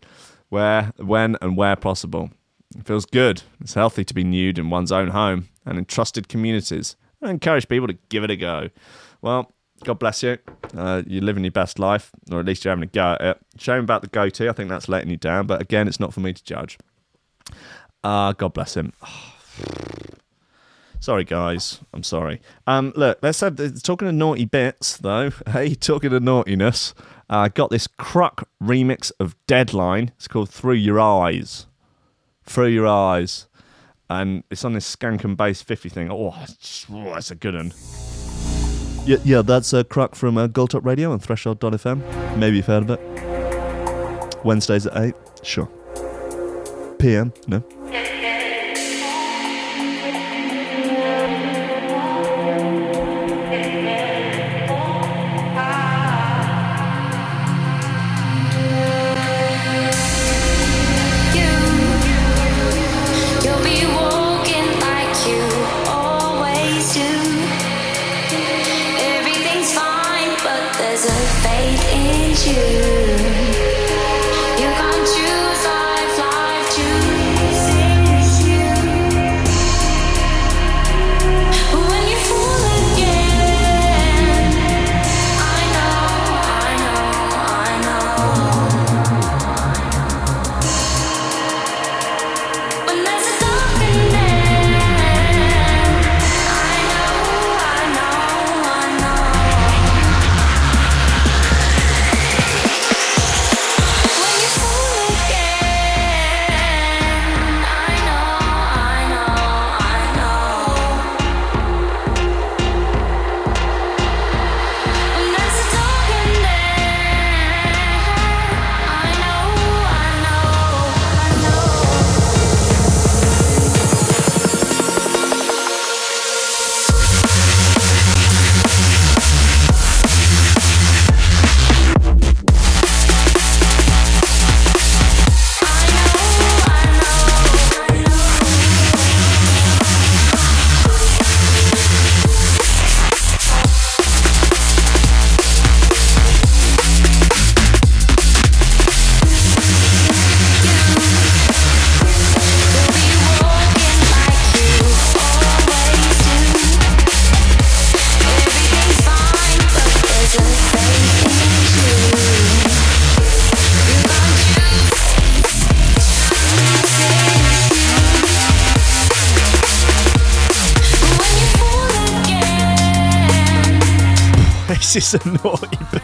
[0.49, 2.31] where, when, and where possible.
[2.75, 3.43] It feels good.
[3.61, 6.95] It's healthy to be nude in one's own home and in trusted communities.
[7.21, 8.69] I encourage people to give it a go.
[9.21, 9.53] Well,
[9.83, 10.37] God bless you.
[10.75, 13.37] Uh, you're living your best life, or at least you're having a go at it.
[13.57, 14.49] Shame about the goatee.
[14.49, 15.47] I think that's letting you down.
[15.47, 16.77] But again, it's not for me to judge.
[18.03, 18.93] Uh, God bless him.
[20.99, 21.79] Sorry, guys.
[21.93, 22.41] I'm sorry.
[22.65, 25.29] Um, look, let's have the talking of naughty bits, though.
[25.47, 26.95] Hey, talking of naughtiness,
[27.29, 30.11] I uh, got this Kruk remix of Deadline.
[30.17, 31.67] It's called Through Your Eyes.
[32.43, 33.47] Through Your Eyes.
[34.09, 36.11] And it's on this skank and bass 50 thing.
[36.11, 37.73] Oh, oh that's a good one.
[39.07, 42.37] Yeah, yeah that's a Kruk from uh, Gold Top Radio and Threshold.fm.
[42.37, 44.45] Maybe you've heard of it.
[44.45, 45.15] Wednesdays at 8.
[45.43, 45.69] Sure.
[46.99, 47.31] PM?
[47.47, 47.63] No.
[72.53, 72.76] This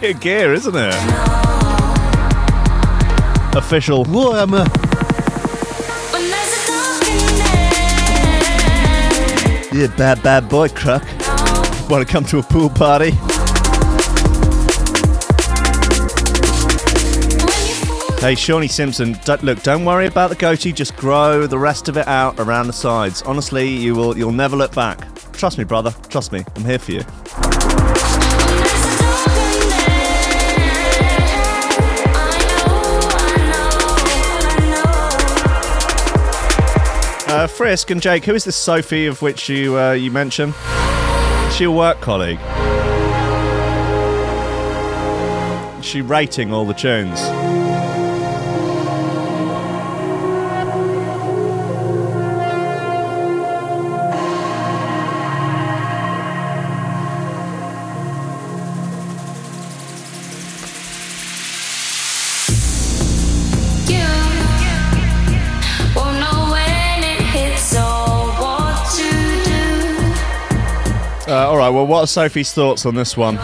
[0.03, 0.93] naughty bit gear, isn't it?
[3.55, 4.05] Official.
[4.05, 4.65] Whoa, I'm a.
[9.73, 11.03] Yeah, bad, bad boy, Kruk.
[11.89, 13.11] Want to come to a pool party?
[18.19, 20.71] Hey, Shawnee Simpson, don't, look, don't worry about the goatee.
[20.71, 23.21] Just grow the rest of it out around the sides.
[23.23, 25.13] Honestly, you will, you'll never look back.
[25.33, 25.93] Trust me, brother.
[26.09, 26.45] Trust me.
[26.55, 27.01] I'm here for you.
[37.33, 40.53] Uh, Frisk and Jake, who is this Sophie of which you uh, you mentioned?
[41.51, 42.37] She a work colleague?
[45.79, 47.19] Is she rating all the tunes?
[71.63, 71.69] Right.
[71.69, 73.37] Well, what are Sophie's thoughts on this one?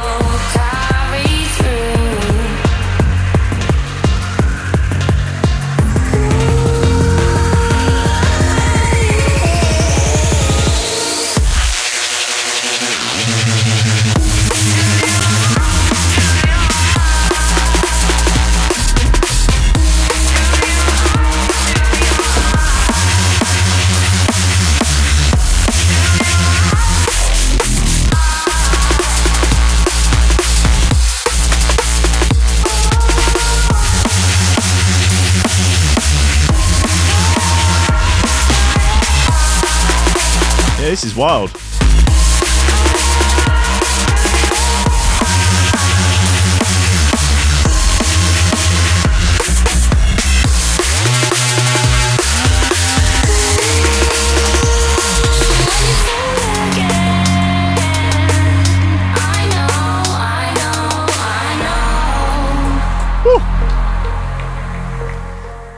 [40.89, 41.51] This is wild.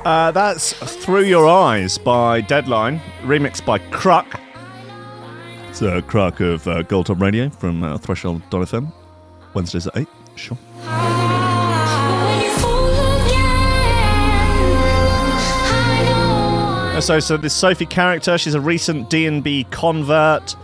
[0.03, 4.40] Uh, that's Through Your Eyes by Deadline, remixed by Kruk.
[5.83, 8.93] It's a Kruk of uh, Gold Top Radio from uh, Threshold.fm.
[9.55, 10.07] Wednesdays at 8.
[10.35, 10.55] Sure.
[16.93, 20.55] Uh, So, so this Sophie character, she's a recent D&B convert.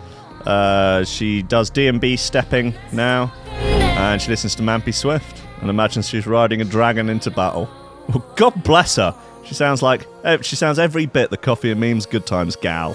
[0.45, 6.27] Uh, she does D&B stepping now, and she listens to Mampi Swift and imagines she's
[6.27, 7.67] riding a dragon into battle.
[8.10, 9.15] Well, God bless her.
[9.45, 12.93] She sounds like eh, she sounds every bit the coffee and memes good times gal.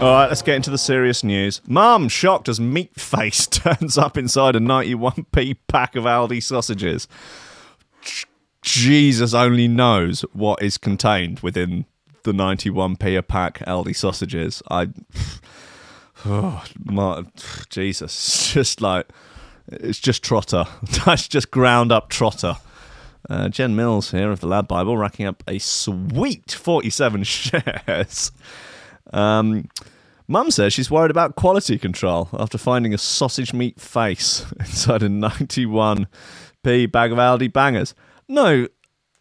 [0.00, 1.60] All right, let's get into the serious news.
[1.66, 7.06] Mum shocked as meat face turns up inside a 91p pack of Aldi sausages.
[8.62, 11.84] Jesus only knows what is contained within
[12.22, 14.62] the 91p a pack Aldi sausages.
[14.70, 14.88] I,
[16.24, 17.24] oh, my,
[17.68, 19.06] Jesus, just like
[19.70, 20.64] it's just trotter.
[21.04, 22.56] That's just ground up trotter.
[23.28, 28.32] Uh, Jen Mills here of the LADbible racking up a sweet 47 shares.
[29.12, 29.68] Um,
[30.30, 35.08] Mum says she's worried about quality control after finding a sausage meat face inside a
[35.08, 36.06] 91p
[36.92, 37.94] bag of Aldi bangers.
[38.28, 38.68] No,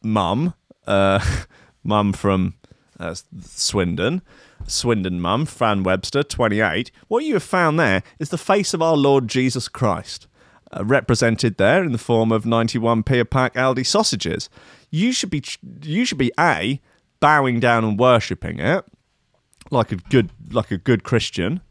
[0.04, 0.54] Mum,
[0.86, 1.20] uh,
[1.84, 2.54] Mum from
[3.00, 4.22] uh, Swindon,
[4.68, 6.92] Swindon Mum, Fran Webster, 28.
[7.08, 10.28] What you have found there is the face of our Lord Jesus Christ,
[10.72, 14.48] uh, represented there in the form of 91p a pack Aldi sausages.
[14.92, 15.44] You should be,
[15.82, 16.80] you should be a
[17.20, 18.86] bowing down and worshipping it
[19.70, 21.62] like a good like a good Christian.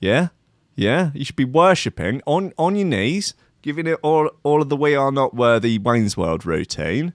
[0.00, 0.28] Yeah?
[0.74, 1.10] Yeah.
[1.14, 4.94] You should be worshipping on on your knees, giving it all all of the we
[4.94, 7.12] are not worthy Wayne's World routine.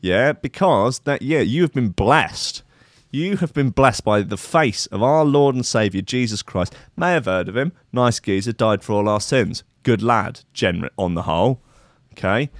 [0.00, 2.62] Yeah, because that yeah, you have been blessed.
[3.10, 6.74] You have been blessed by the face of our Lord and Saviour Jesus Christ.
[6.96, 7.72] May have heard of him.
[7.92, 9.62] Nice geezer, died for all our sins.
[9.82, 11.60] Good lad, gen- on the whole.
[12.12, 12.50] Okay.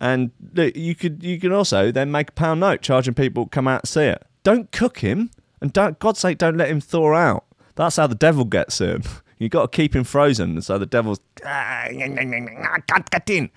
[0.00, 3.84] And you could you can also then make a pound note charging people come out
[3.84, 4.24] to see it.
[4.42, 5.30] Don't cook him.
[5.60, 7.44] And don't, God's sake, don't let him thaw out.
[7.74, 9.02] That's how the devil gets him.
[9.38, 10.60] You've got to keep him frozen.
[10.62, 13.50] So the devil's, "Ah, I can't get in.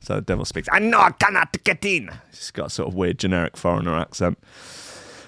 [0.00, 2.10] So the devil speaks, I know I cannot get in.
[2.30, 4.36] He's got a sort of weird generic foreigner accent.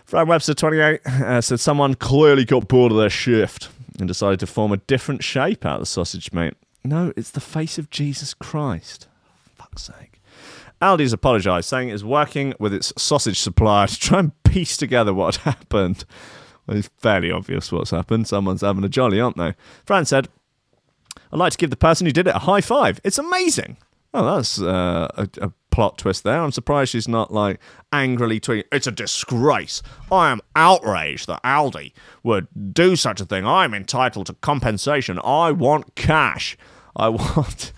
[0.05, 4.47] Fran Webster, 28, uh, said someone clearly got bored of their shift and decided to
[4.47, 6.55] form a different shape out of the sausage meat.
[6.85, 9.07] No, it's the face of Jesus Christ.
[9.57, 10.14] fuck's sake.
[10.85, 15.15] Aldi's apologised, saying it is working with its sausage supplier to try and piece together
[15.15, 16.05] what had happened.
[16.67, 18.29] Well, it's fairly obvious what's happened.
[18.29, 19.55] Someone's having a jolly, aren't they?
[19.87, 20.29] Fran said,
[21.33, 23.01] I'd like to give the person who did it a high five.
[23.03, 23.77] It's amazing.
[24.13, 26.41] Oh, that's uh, a, a plot twist there.
[26.41, 27.59] I'm surprised she's not like
[27.93, 29.83] angrily tweeting, It's a disgrace.
[30.13, 33.47] I am outraged that Aldi would do such a thing.
[33.47, 35.19] I'm entitled to compensation.
[35.25, 36.57] I want cash.
[36.95, 37.73] I want.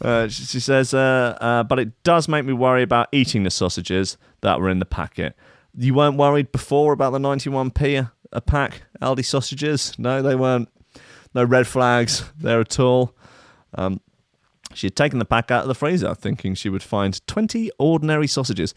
[0.00, 3.50] Uh, she she says, uh, uh, but it does make me worry about eating the
[3.50, 5.36] sausages that were in the packet.
[5.76, 9.98] You weren't worried before about the 91p a, pack Aldi sausages?
[9.98, 10.68] No, they weren't.
[11.34, 13.14] No red flags there at all.
[13.74, 14.00] Um,
[14.74, 18.26] she had taken the pack out of the freezer, thinking she would find 20 ordinary
[18.26, 18.74] sausages.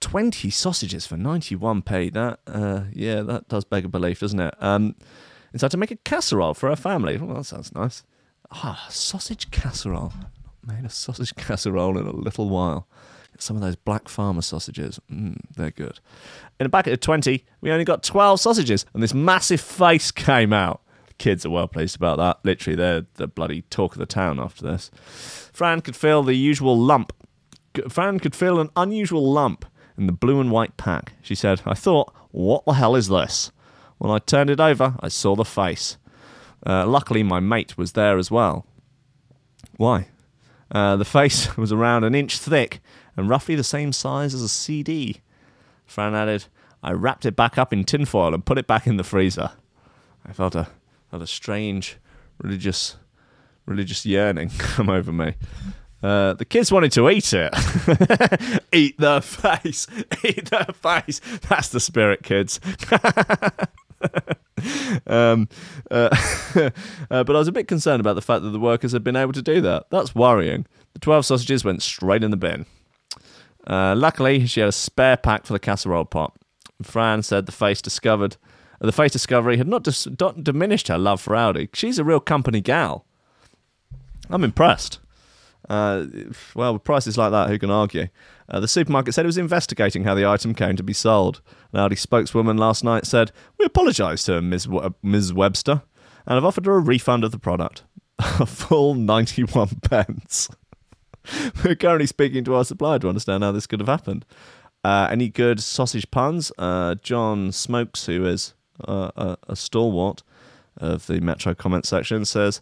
[0.00, 2.12] 20 sausages for 91p.
[2.12, 4.54] That, uh, yeah, that does beg a belief, doesn't it?
[4.58, 4.96] Um,
[5.56, 7.16] so to make a casserole for her family.
[7.16, 8.02] Well, that sounds nice.
[8.50, 10.12] Ah, sausage casserole.
[10.66, 12.88] Made a sausage casserole in a little while.
[13.38, 15.98] Some of those black farmer sausages, mm, they're good.
[16.60, 20.52] In the of the 20, we only got 12 sausages, and this massive face came
[20.52, 20.80] out.
[21.18, 22.38] Kids are well pleased about that.
[22.44, 24.90] Literally, they're the bloody talk of the town after this.
[25.52, 27.12] Fran could feel the usual lump.
[27.88, 29.64] Fran could feel an unusual lump
[29.96, 31.12] in the blue and white pack.
[31.22, 33.52] She said, I thought, what the hell is this?
[33.98, 35.98] When I turned it over, I saw the face.
[36.66, 38.66] Uh, luckily, my mate was there as well.
[39.76, 40.08] Why?
[40.74, 42.80] Uh, the face was around an inch thick
[43.16, 45.20] and roughly the same size as a CD.
[45.86, 46.46] Fran added,
[46.82, 49.52] I wrapped it back up in tinfoil and put it back in the freezer.
[50.26, 50.68] I felt a,
[51.10, 51.98] felt a strange
[52.42, 52.96] religious,
[53.66, 55.34] religious yearning come over me.
[56.02, 57.54] Uh, the kids wanted to eat it.
[58.72, 59.86] eat the face.
[60.22, 61.20] Eat the face.
[61.48, 62.60] That's the spirit, kids.
[65.06, 65.48] Um,
[65.90, 66.08] uh,
[67.10, 69.16] uh, but I was a bit concerned about the fact that the workers had been
[69.16, 69.90] able to do that.
[69.90, 70.66] That's worrying.
[70.92, 72.66] The 12 sausages went straight in the bin.
[73.66, 76.36] Uh, luckily, she had a spare pack for the casserole pot.
[76.82, 78.36] Fran said the face discovered,
[78.80, 81.70] the face discovery had not, dis- not diminished her love for Aldi.
[81.74, 83.06] She's a real company gal.
[84.28, 84.98] I'm impressed.
[85.68, 86.06] Uh,
[86.54, 88.08] well, with prices like that, who can argue?
[88.48, 91.40] Uh, the supermarket said it was investigating how the item came to be sold.
[91.72, 94.64] An Aldi spokeswoman last night said, We apologise to Ms.
[94.64, 95.32] W- Ms.
[95.32, 95.82] Webster
[96.26, 97.84] and have offered her a refund of the product.
[98.18, 100.48] a full 91 pence.
[101.64, 104.24] We're currently speaking to our supplier to understand how this could have happened.
[104.82, 106.52] Uh, any good sausage puns?
[106.58, 108.54] Uh, John Smokes, who is
[108.86, 110.22] uh, a, a stalwart
[110.76, 112.60] of the Metro comment section, says,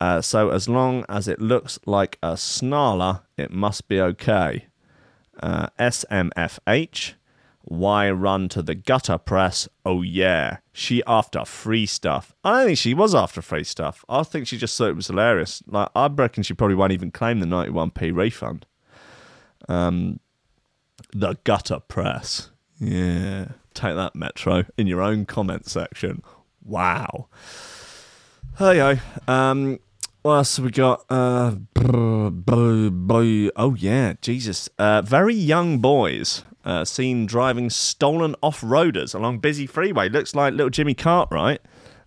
[0.00, 4.66] uh, so as long as it looks like a snarler, it must be okay.
[5.42, 7.14] Uh, SMFH.
[7.62, 9.68] Why run to the gutter press?
[9.84, 12.34] Oh yeah, she after free stuff.
[12.42, 14.02] I don't think she was after free stuff.
[14.08, 15.62] I think she just thought it was hilarious.
[15.66, 18.66] Like I reckon she probably won't even claim the 91p refund.
[19.68, 20.20] Um,
[21.12, 22.50] the gutter press.
[22.78, 26.22] Yeah, take that Metro in your own comment section.
[26.64, 27.28] Wow.
[28.56, 29.00] Hey.
[29.28, 29.78] Um,
[30.22, 31.04] what else have we got?
[31.08, 31.56] Uh,
[33.56, 34.68] oh yeah, Jesus!
[34.78, 40.08] Uh, very young boys uh, seen driving stolen off-roaders along busy freeway.
[40.08, 41.60] Looks like little Jimmy Cartwright,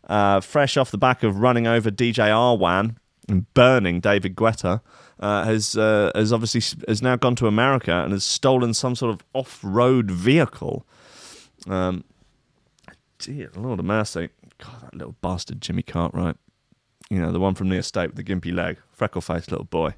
[0.08, 2.98] uh, fresh off the back of running over DJ Arwan
[3.28, 4.82] and burning David Guetta,
[5.20, 9.14] uh, has uh, has obviously has now gone to America and has stolen some sort
[9.14, 10.86] of off-road vehicle.
[11.68, 12.04] Um,
[13.18, 16.36] dear Lord of mercy, God, that little bastard Jimmy Cartwright.
[17.14, 19.94] You know, the one from the estate with the gimpy leg, freckle faced little boy.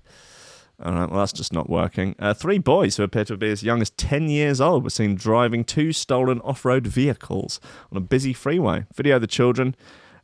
[0.84, 2.14] All right, well, that's just not working.
[2.20, 5.16] Uh, three boys who appear to be as young as 10 years old were seen
[5.16, 8.86] driving two stolen off road vehicles on a busy freeway.
[8.94, 9.78] Video of the children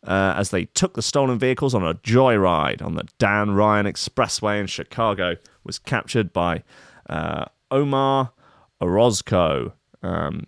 [0.05, 4.59] uh, as they took the stolen vehicles on a joyride on the Dan Ryan Expressway
[4.59, 6.63] in Chicago was captured by
[7.09, 8.33] uh, Omar
[8.81, 9.71] Orozco,
[10.03, 10.47] um,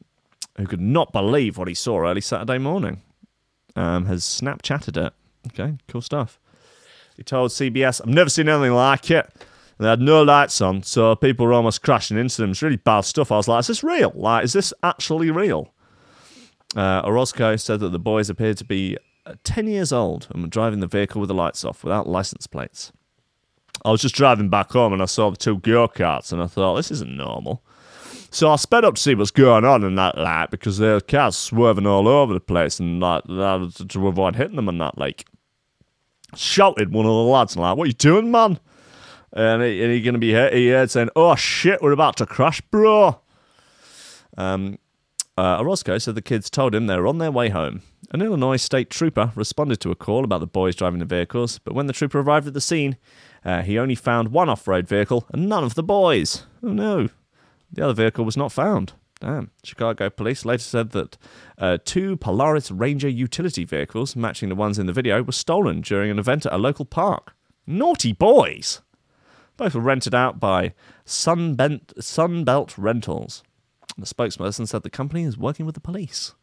[0.58, 3.02] who could not believe what he saw early Saturday morning.
[3.78, 5.14] Um, has Snapchatted it.
[5.48, 6.40] Okay, cool stuff.
[7.18, 9.32] He told CBS, I've never seen anything like it.
[9.80, 12.52] They had no lights on, so people were almost crashing into them.
[12.52, 13.32] It's really bad stuff.
[13.32, 14.12] I was like, is this real?
[14.16, 15.74] Like, is this actually real?
[16.76, 20.50] Uh, Orozco said that the boys appeared to be uh, 10 years old and were
[20.50, 22.92] driving the vehicle with the lights off without license plates.
[23.86, 26.48] I was just driving back home and I saw the two go karts and I
[26.48, 27.64] thought, this isn't normal.
[28.32, 31.02] So I sped up to see what's going on in that light because there were
[31.02, 35.26] cars swerving all over the place and like to avoid hitting them and that like
[36.36, 38.60] shouted one of the lads like, "What are you doing, man?"
[39.32, 40.54] And he, and he gonna be hit.
[40.54, 43.20] He heard saying, "Oh shit, we're about to crash, bro."
[44.38, 44.78] Um,
[45.38, 47.82] uh, said the kids told him they were on their way home.
[48.12, 51.74] An Illinois state trooper responded to a call about the boys driving the vehicles, but
[51.74, 52.98] when the trooper arrived at the scene,
[53.44, 56.46] uh, he only found one off-road vehicle and none of the boys.
[56.62, 57.10] Oh no,
[57.72, 58.94] the other vehicle was not found.
[59.24, 59.52] Damn.
[59.64, 61.18] Chicago police later said that
[61.58, 66.12] uh, two Polaris Ranger utility vehicles, matching the ones in the video, were stolen during
[66.12, 67.34] an event at a local park.
[67.66, 68.82] Naughty boys!
[69.56, 70.74] Both were rented out by
[71.06, 73.44] Sunbelt, Sunbelt Rentals.
[73.98, 76.34] The spokesperson said the company is working with the police.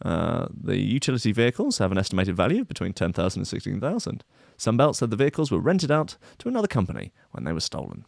[0.00, 4.24] Uh, the utility vehicles have an estimated value of between 10000 and 16000
[4.56, 8.04] Sunbelt said the vehicles were rented out to another company when they were stolen.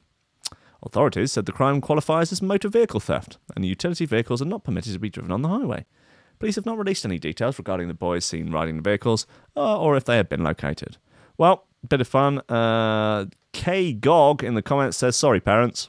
[0.85, 4.65] Authorities said the crime qualifies as motor vehicle theft, and the utility vehicles are not
[4.65, 5.87] permitted to be driven on the highway.
[6.39, 9.27] Police have not released any details regarding the boys seen riding the vehicles,
[9.57, 10.99] uh, or if they have been located.
[11.39, 12.41] Well, bit of fun.
[12.49, 15.89] Uh, K Gog in the comments says, "Sorry, parents."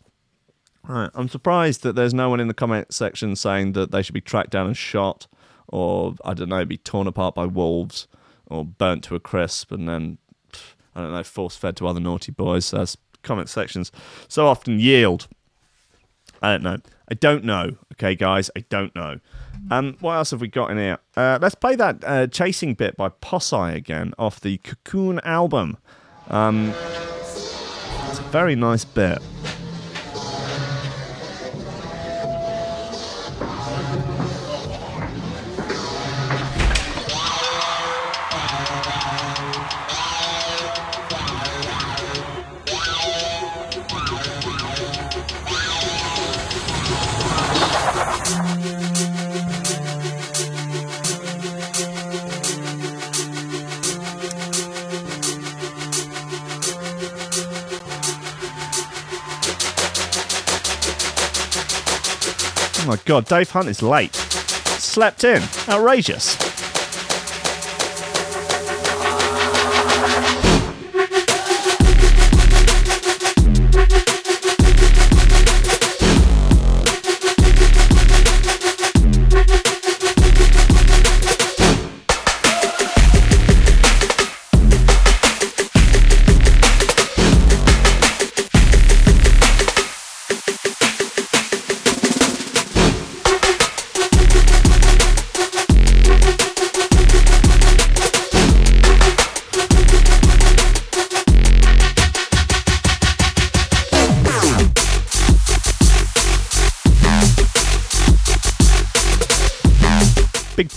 [0.88, 4.14] Right, I'm surprised that there's no one in the comment section saying that they should
[4.14, 5.28] be tracked down and shot,
[5.68, 8.08] or I don't know, be torn apart by wolves,
[8.46, 10.20] or burnt to a crisp, and then
[10.96, 12.72] I don't know, force fed to other naughty boys.
[12.74, 13.92] As comment sections
[14.28, 15.28] so often yield.
[16.42, 16.78] I don't know.
[17.10, 17.72] I don't know.
[17.94, 19.20] Okay, guys, I don't know.
[19.72, 20.98] Um, what else have we got in here?
[21.16, 25.78] Uh, let's play that uh, chasing bit by Posse again off the Cocoon album.
[26.30, 26.74] Um,
[28.10, 29.20] it's a very nice bit.
[63.06, 64.16] God, Dave Hunt is late.
[64.16, 65.42] Slept in.
[65.70, 66.55] Outrageous.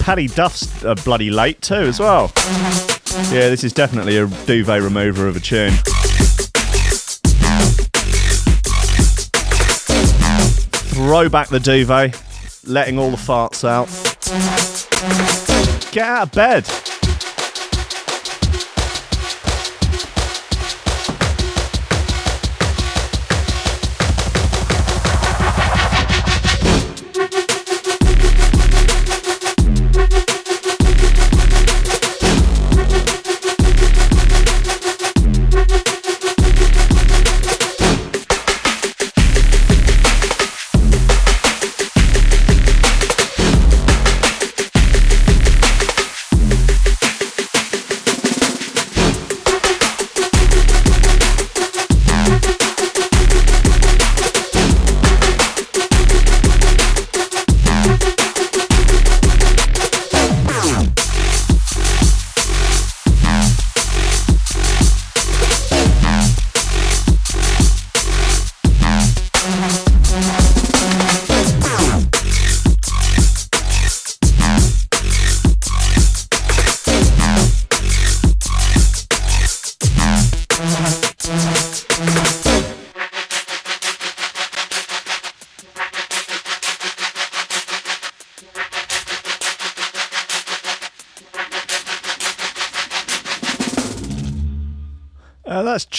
[0.08, 2.32] Paddy Duff's uh, bloody late too, as well.
[3.30, 5.72] Yeah, this is definitely a duvet remover of a tune.
[10.94, 12.18] Throw back the duvet,
[12.64, 13.88] letting all the farts out.
[15.92, 16.97] Get out of bed.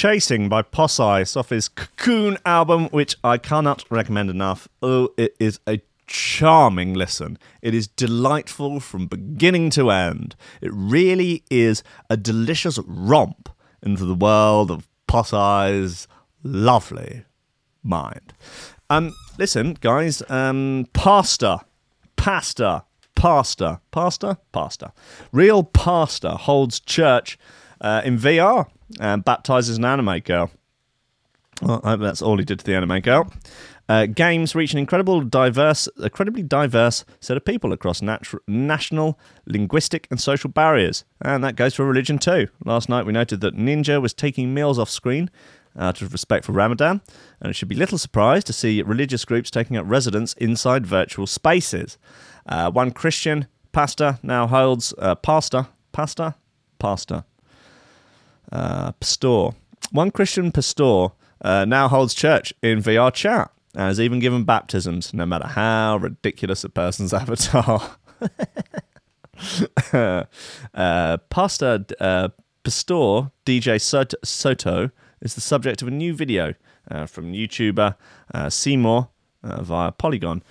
[0.02, 4.70] Chasing by Posse off his Cocoon album, which I cannot recommend enough.
[4.82, 7.38] Oh, it is a charming listen.
[7.62, 10.38] It is delightful from beginning to end.
[10.62, 13.50] It really is a delicious romp
[13.84, 16.08] into the world of Posse's
[16.44, 17.26] lovely
[17.84, 18.32] mind.
[18.90, 21.60] Um, listen, guys, um, pasta,
[22.16, 22.86] pasta,
[23.16, 24.94] pasta, pasta, pasta.
[25.34, 27.38] Real pasta holds church
[27.82, 28.68] uh, in VR
[29.00, 30.52] and baptizes an anime girl.
[31.62, 33.32] Well, I hope that's all he did to the anime girl.
[33.90, 40.08] Uh, games reach an incredible diverse, incredibly diverse set of people across natu- national, linguistic,
[40.12, 42.48] and social barriers, and that goes for religion too.
[42.64, 45.32] Last night we noted that Ninja was taking meals off screen
[45.76, 47.02] out of respect for Ramadan,
[47.42, 51.26] and it should be little surprise to see religious groups taking up residence inside virtual
[51.26, 51.98] spaces.
[52.46, 56.36] Uh, one Christian pastor now holds uh, pastor, pastor,
[56.78, 57.24] pastor,
[58.52, 59.50] uh, pastor.
[59.92, 61.10] One Christian pastor
[61.42, 65.98] uh, now holds church in VR chat and has even given baptisms, no matter how
[65.98, 67.98] ridiculous a person's avatar.
[70.74, 72.30] uh, Pastor uh,
[72.64, 73.82] Pastor DJ
[74.24, 74.92] Soto,
[75.22, 76.54] is the subject of a new video
[76.90, 77.96] uh, from YouTuber
[78.34, 79.10] uh, Seymour
[79.44, 80.44] uh, via Polygon.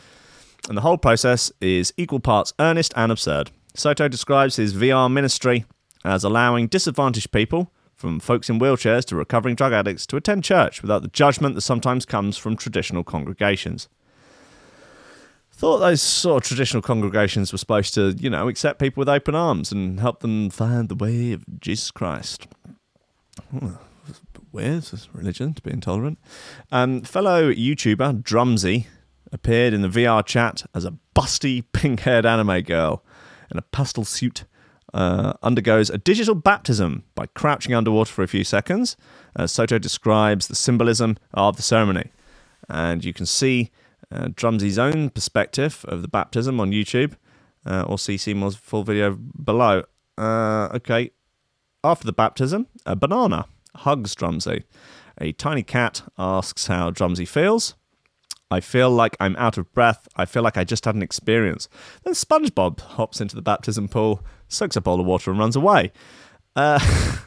[0.69, 3.51] And the whole process is equal parts earnest and absurd.
[3.75, 5.65] Soto describes his VR ministry
[6.05, 10.81] as allowing disadvantaged people, from folks in wheelchairs to recovering drug addicts, to attend church
[10.81, 13.89] without the judgment that sometimes comes from traditional congregations.
[15.53, 19.35] Thought those sort of traditional congregations were supposed to, you know, accept people with open
[19.35, 22.47] arms and help them find the way of Jesus Christ.
[23.51, 23.73] Hmm,
[24.53, 26.19] Weird, it's religion to be intolerant.
[26.71, 28.87] Um, fellow YouTuber Drumsy
[29.33, 33.05] appeared in the VR chat as a busty pink haired anime girl
[33.51, 34.45] in a pastel suit.
[34.95, 38.97] Uh, undergoes a digital baptism by crouching underwater for a few seconds.
[39.37, 42.11] Uh, Soto describes the symbolism of the ceremony.
[42.71, 43.71] And you can see
[44.11, 47.17] uh, Drumsy's own perspective of the baptism on YouTube
[47.67, 49.85] uh, or see Seymour's full video below.
[50.17, 51.11] Uh, okay.
[51.85, 54.65] After the baptism, a banana hugs Drumsy.
[55.21, 57.75] A tiny cat asks how Drumsy feels.
[58.51, 60.09] I feel like I'm out of breath.
[60.17, 61.69] I feel like I just had an experience.
[62.05, 65.93] Then SpongeBob hops into the baptism pool, soaks up all the water, and runs away.
[66.57, 66.79] Uh,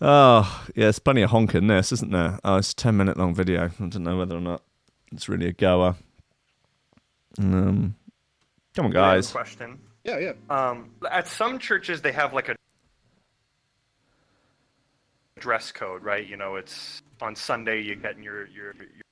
[0.00, 2.38] oh, yeah, there's plenty of honk in this, isn't there?
[2.44, 3.64] Oh, it's a 10 minute long video.
[3.64, 4.62] I don't know whether or not
[5.12, 5.96] it's really a goer.
[7.38, 7.96] Um,
[8.74, 9.32] come on, I have guys.
[9.32, 9.78] question.
[10.04, 10.32] Yeah, yeah.
[10.50, 12.56] Um, at some churches, they have like a
[15.40, 16.26] dress code, right?
[16.26, 19.04] You know, it's on Sunday you get in your your, your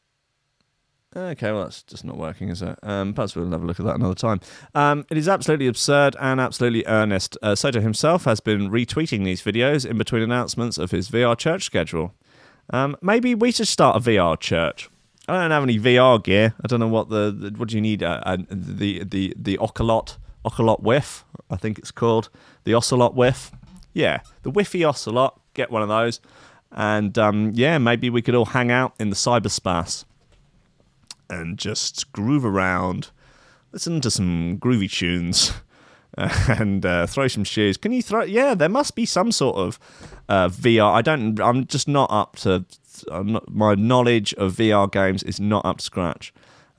[1.14, 2.78] Okay, well, that's just not working, is it?
[2.82, 4.40] Um, perhaps we'll have a look at that another time.
[4.74, 7.36] Um, it is absolutely absurd and absolutely earnest.
[7.42, 11.64] Uh, Soto himself has been retweeting these videos in between announcements of his VR church
[11.64, 12.14] schedule.
[12.70, 14.88] Um, maybe we should start a VR church.
[15.28, 16.54] I don't have any VR gear.
[16.64, 18.02] I don't know what the, the what do you need?
[18.02, 22.28] Uh, uh, the the the Ocelot Ocelot Whiff, I think it's called
[22.64, 23.52] the Ocelot Whiff.
[23.92, 25.38] Yeah, the Whiffy Ocelot.
[25.54, 26.20] Get one of those,
[26.72, 30.04] and um, yeah, maybe we could all hang out in the cyberspace
[31.32, 33.10] and just groove around,
[33.72, 35.52] listen to some groovy tunes,
[36.18, 37.76] and uh, throw some shoes.
[37.76, 38.22] Can you throw?
[38.22, 39.78] Yeah, there must be some sort of
[40.28, 40.92] uh, VR.
[40.92, 41.40] I don't.
[41.40, 42.64] I'm just not up to.
[43.10, 46.32] Not, my knowledge of VR games is not up to scratch.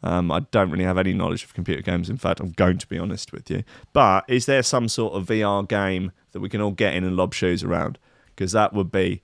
[0.04, 2.10] Um, I don't really have any knowledge of computer games.
[2.10, 3.64] In fact, I'm going to be honest with you.
[3.93, 7.16] But is there some sort of VR game that we can all get in and
[7.16, 7.97] lob shoes around?
[8.28, 9.22] Because that would be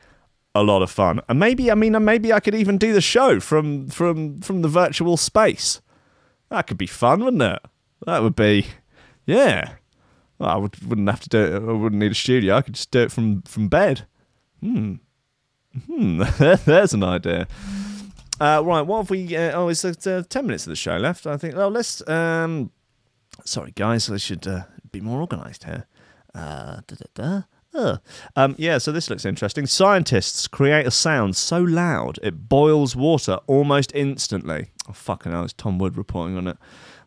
[0.56, 1.22] a lot of fun.
[1.30, 4.68] And maybe, I mean, maybe I could even do the show from from from the
[4.68, 5.82] virtual space.
[6.50, 7.60] That could be fun, wouldn't it?
[8.06, 8.68] That would be,
[9.26, 9.74] yeah.
[10.40, 11.56] Well, I would, wouldn't have to do it.
[11.56, 12.56] I wouldn't need a studio.
[12.56, 14.08] I could just do it from from bed.
[14.62, 14.96] Hmm.
[15.86, 16.24] Hmm.
[16.66, 17.48] There's an idea.
[18.40, 18.82] Uh, right.
[18.82, 19.36] What have we?
[19.36, 21.28] Uh, oh, it's uh, ten minutes of the show left.
[21.28, 21.56] I think.
[21.56, 22.08] Oh, let's.
[22.08, 22.72] Um,
[23.44, 24.10] sorry, guys.
[24.10, 25.86] I should uh, be more organised here.
[26.34, 26.82] Uh.
[27.74, 27.98] Uh.
[28.36, 29.66] Um, yeah, so this looks interesting.
[29.68, 34.72] Scientists create a sound so loud it boils water almost instantly.
[34.88, 36.58] Oh, fucking hell, it's Tom Wood reporting on it.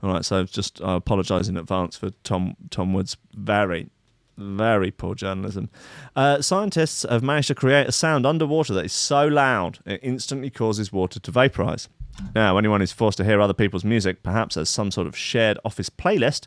[0.02, 3.90] All right, so just I apologise in advance for Tom Tom Wood's very,
[4.36, 5.68] very poor journalism.
[6.14, 10.50] Uh, scientists have managed to create a sound underwater that is so loud it instantly
[10.50, 11.88] causes water to vaporise.
[12.34, 15.58] Now, anyone who's forced to hear other people's music, perhaps as some sort of shared
[15.64, 16.46] office playlist,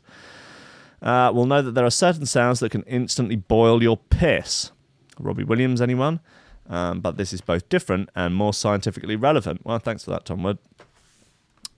[1.02, 4.72] uh, will know that there are certain sounds that can instantly boil your piss.
[5.20, 6.20] Robbie Williams, anyone?
[6.68, 9.62] Um, but this is both different and more scientifically relevant.
[9.64, 10.58] Well, thanks for that, Tom Wood.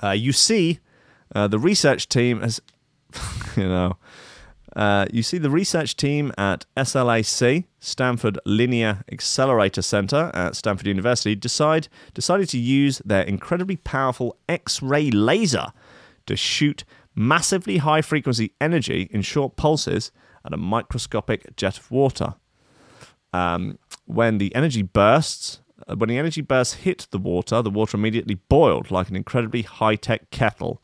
[0.02, 0.80] Uh, you see,
[1.36, 2.62] uh, the research team has,
[3.58, 3.98] you know,
[4.76, 11.36] uh, you see the research team at SLAC, Stanford Linear Accelerator Center at Stanford University,
[11.36, 15.68] decide decided to use their incredibly powerful X-ray laser
[16.28, 16.84] to shoot
[17.18, 20.12] massively high frequency energy in short pulses
[20.46, 22.36] at a microscopic jet of water.
[23.34, 27.98] Um, when the energy bursts, uh, when the energy bursts hit the water, the water
[27.98, 30.82] immediately boiled like an incredibly high tech kettle.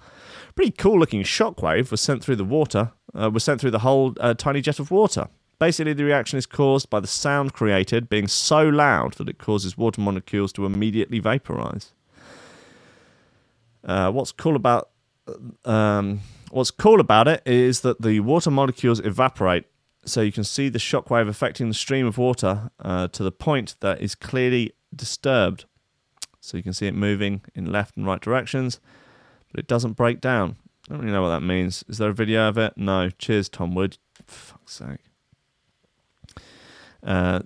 [0.56, 4.16] Pretty cool looking shockwave was sent through the water, uh, was sent through the whole
[4.20, 5.28] uh, tiny jet of water.
[5.60, 9.78] Basically, the reaction is caused by the sound created being so loud that it causes
[9.78, 11.94] water molecules to immediately vaporize.
[13.84, 14.90] Uh, what's cool about
[15.66, 16.22] um,
[16.52, 19.66] what's cool about it is that the water molecules evaporate,
[20.06, 23.76] so you can see the shockwave affecting the stream of water uh, to the point
[23.80, 25.66] that is clearly disturbed.
[26.40, 28.82] So you can see it moving in left and right directions,
[29.50, 30.58] but it doesn't break down.
[30.88, 31.86] I don't really know what that means.
[31.88, 32.74] Is there a video of it?
[32.76, 33.10] No.
[33.10, 33.98] Cheers, Tom Wood.
[34.28, 35.00] Fuck's sake.
[37.02, 37.42] Uh,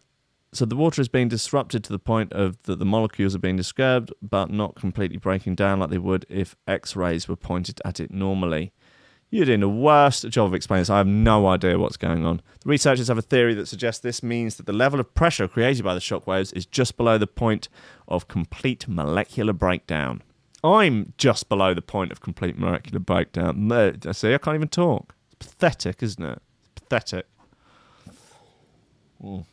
[0.54, 3.58] so the water is being disrupted to the point of that the molecules are being
[3.58, 8.12] disturbed, but not completely breaking down like they would if X-rays were pointed at it
[8.12, 8.72] normally.
[9.30, 10.90] You're doing the worst job of explaining this.
[10.90, 12.42] I have no idea what's going on.
[12.64, 15.84] The researchers have a theory that suggests this means that the level of pressure created
[15.84, 17.68] by the shockwaves is just below the point
[18.08, 20.24] of complete molecular breakdown.
[20.64, 23.70] I'm just below the point of complete molecular breakdown.
[23.70, 25.14] I see, I can't even talk.
[25.34, 26.42] It's pathetic, isn't it?
[26.62, 27.26] It's pathetic.
[29.22, 29.46] Mm.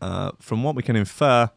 [0.00, 1.50] Uh, from what we can infer,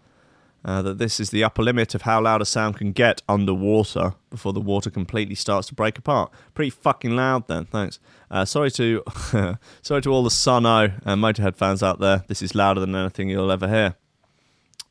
[0.65, 4.13] uh, that this is the upper limit of how loud a sound can get underwater
[4.29, 6.31] before the water completely starts to break apart.
[6.53, 7.65] Pretty fucking loud, then.
[7.65, 7.99] Thanks.
[8.31, 9.03] Uh, sorry to
[9.81, 12.23] sorry to all the Sono and Motorhead fans out there.
[12.27, 13.95] This is louder than anything you'll ever hear.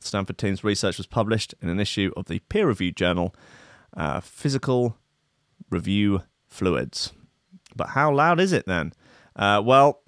[0.00, 3.34] Stanford team's research was published in an issue of the peer-reviewed journal
[3.96, 4.96] uh, physical
[5.70, 7.12] review fluids.
[7.74, 8.92] But how loud is it then?
[9.36, 10.02] Uh, well,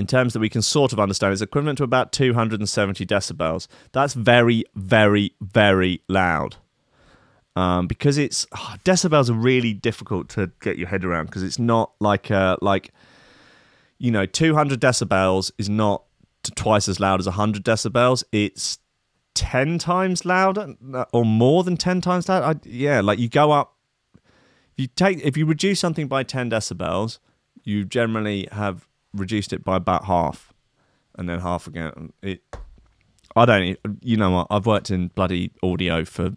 [0.00, 3.68] in terms that we can sort of understand, it's equivalent to about 270 decibels.
[3.92, 6.56] That's very, very, very loud.
[7.54, 11.58] Um, because it's oh, decibels are really difficult to get your head around because it's
[11.58, 12.92] not like uh, like
[13.98, 16.04] you know 200 decibels is not
[16.54, 18.24] twice as loud as 100 decibels.
[18.32, 18.78] It's
[19.34, 22.42] 10 times louder uh, or more than 10 times loud.
[22.42, 23.76] I, yeah, like you go up
[24.72, 27.18] if you take if you reduce something by 10 decibels,
[27.64, 30.52] you generally have reduced it by about half,
[31.16, 32.12] and then half again.
[32.22, 32.42] It,
[33.36, 33.78] I don't.
[34.02, 34.46] You know what?
[34.50, 36.36] I've worked in bloody audio for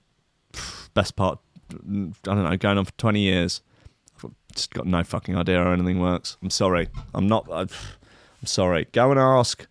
[0.93, 1.39] best part.
[1.71, 1.75] I
[2.23, 3.61] don't know, going on for twenty years.
[4.23, 6.37] I've just got no fucking idea how anything works.
[6.41, 6.89] I'm sorry.
[7.13, 7.47] I'm not.
[7.51, 7.67] I'm
[8.45, 8.87] sorry.
[8.91, 9.65] Go and ask.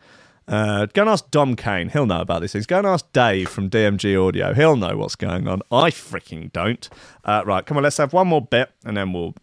[0.48, 1.88] Uh, go and ask Dom Kane.
[1.88, 2.66] He'll know about these things.
[2.66, 4.53] Go and ask Dave from DMG Audio.
[4.53, 5.62] He'll know what's going on.
[5.70, 6.88] I freaking don't.
[7.24, 7.84] Uh, right, come on.
[7.84, 9.34] Let's have one more bit, and then we'll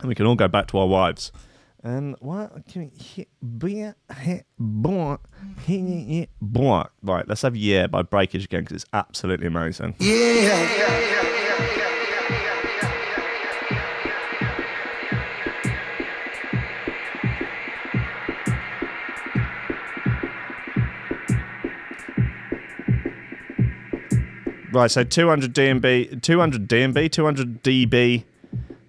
[0.00, 1.32] and we can all go back to our wives.
[1.84, 3.82] And what can we be
[6.42, 6.84] boy?
[7.02, 9.94] Right, let's have Yeah by Breakage again because it's absolutely amazing.
[24.70, 28.24] Right, so 200 DMB, 200 DMB, 200 dB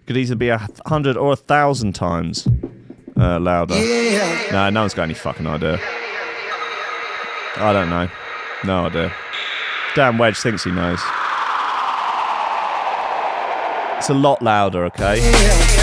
[0.06, 2.48] could easily be a hundred or a thousand times
[3.20, 3.76] uh, louder.
[4.52, 5.80] No, no one's got any fucking idea.
[7.58, 8.08] I don't know.
[8.64, 9.14] No idea.
[9.96, 11.02] Dan Wedge thinks he knows.
[13.98, 15.76] It's a lot louder, okay?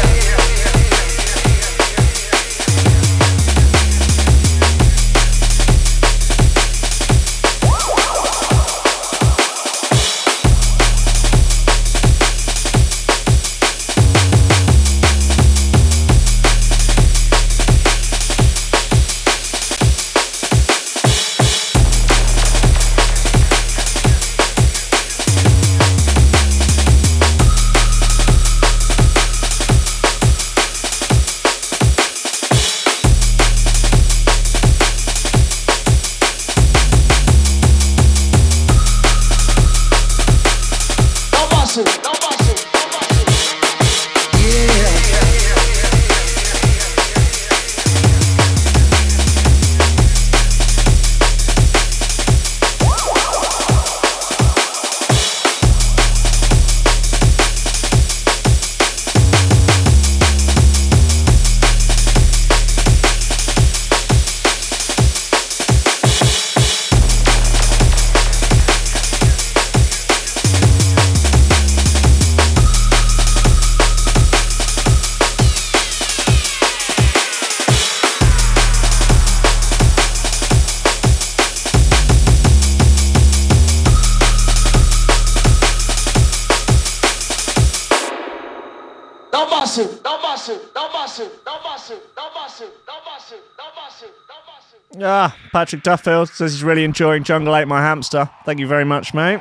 [41.76, 42.25] listen.
[95.03, 98.30] Ah, Patrick Duffield says he's really enjoying Jungle Ate My Hamster.
[98.44, 99.40] Thank you very much, mate.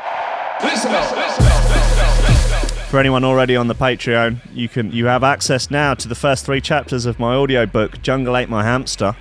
[2.89, 6.45] For anyone already on the Patreon, you can you have access now to the first
[6.45, 9.15] three chapters of my audiobook, Jungle Ate My Hamster,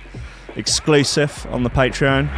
[0.55, 2.29] exclusive on the Patreon.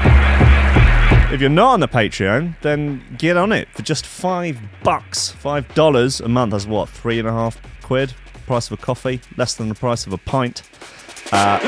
[1.31, 5.71] If you're not on the Patreon, then get on it for just five bucks, five
[5.75, 6.51] dollars a month.
[6.51, 8.13] That's what, three and a half quid?
[8.45, 10.63] Price of a coffee, less than the price of a pint.
[11.31, 11.59] Uh,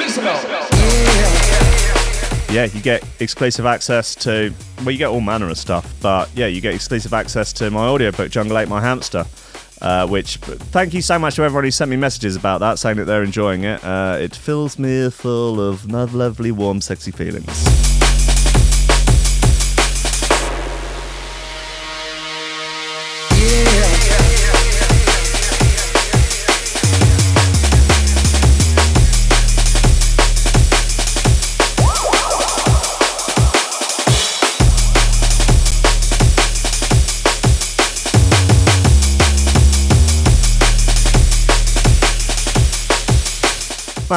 [2.51, 6.47] yeah, you get exclusive access to, well, you get all manner of stuff, but yeah,
[6.47, 9.26] you get exclusive access to my audiobook, Jungle Ate My Hamster,
[9.82, 12.97] uh, which, thank you so much to everyone who sent me messages about that, saying
[12.97, 13.84] that they're enjoying it.
[13.84, 17.99] Uh, it fills me full of lovely, warm, sexy feelings.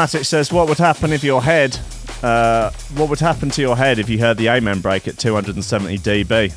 [0.02, 1.78] Matic says, "What would happen if your head?
[2.24, 5.96] Uh, what would happen to your head if you heard the Amen break at 270
[5.98, 6.50] dB?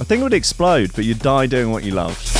[0.00, 2.35] I think it would explode, but you'd die doing what you loved."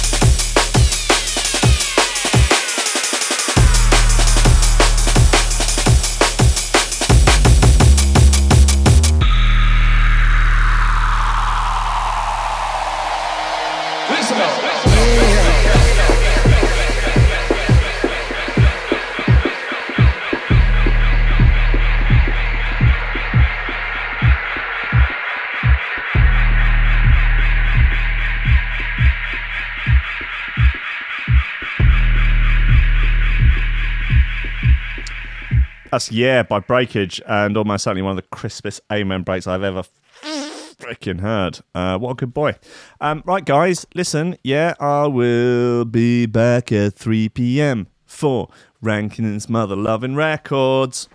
[35.97, 39.83] That's Yeah by Breakage, and almost certainly one of the crispest Amen breaks I've ever
[40.23, 41.61] freaking heard.
[41.75, 42.55] Uh, what a good boy.
[43.01, 44.37] Um, right, guys, listen.
[44.45, 47.87] Yeah, I will be back at 3 p.m.
[48.05, 48.51] for
[48.83, 51.09] Rankin's Mother Loving Records.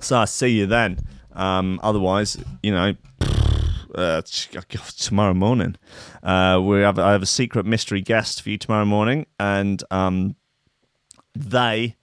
[0.00, 0.98] So I'll see you then.
[1.32, 2.94] Um, otherwise, you know,
[3.94, 4.20] uh,
[4.98, 5.76] tomorrow morning,
[6.22, 10.36] uh, we have I have a secret mystery guest for you tomorrow morning, and um,
[11.34, 11.96] they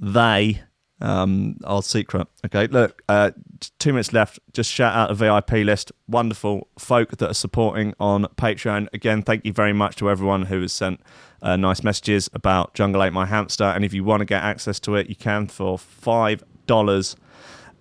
[0.00, 0.62] they
[1.00, 2.26] um, are secret.
[2.46, 3.30] Okay, look, uh,
[3.78, 4.38] two minutes left.
[4.52, 5.92] Just shout out a VIP list.
[6.08, 8.88] Wonderful folk that are supporting on Patreon.
[8.92, 11.00] Again, thank you very much to everyone who has sent
[11.42, 13.64] uh, nice messages about Jungle Ate My Hamster.
[13.64, 17.16] And if you want to get access to it, you can for five dollars.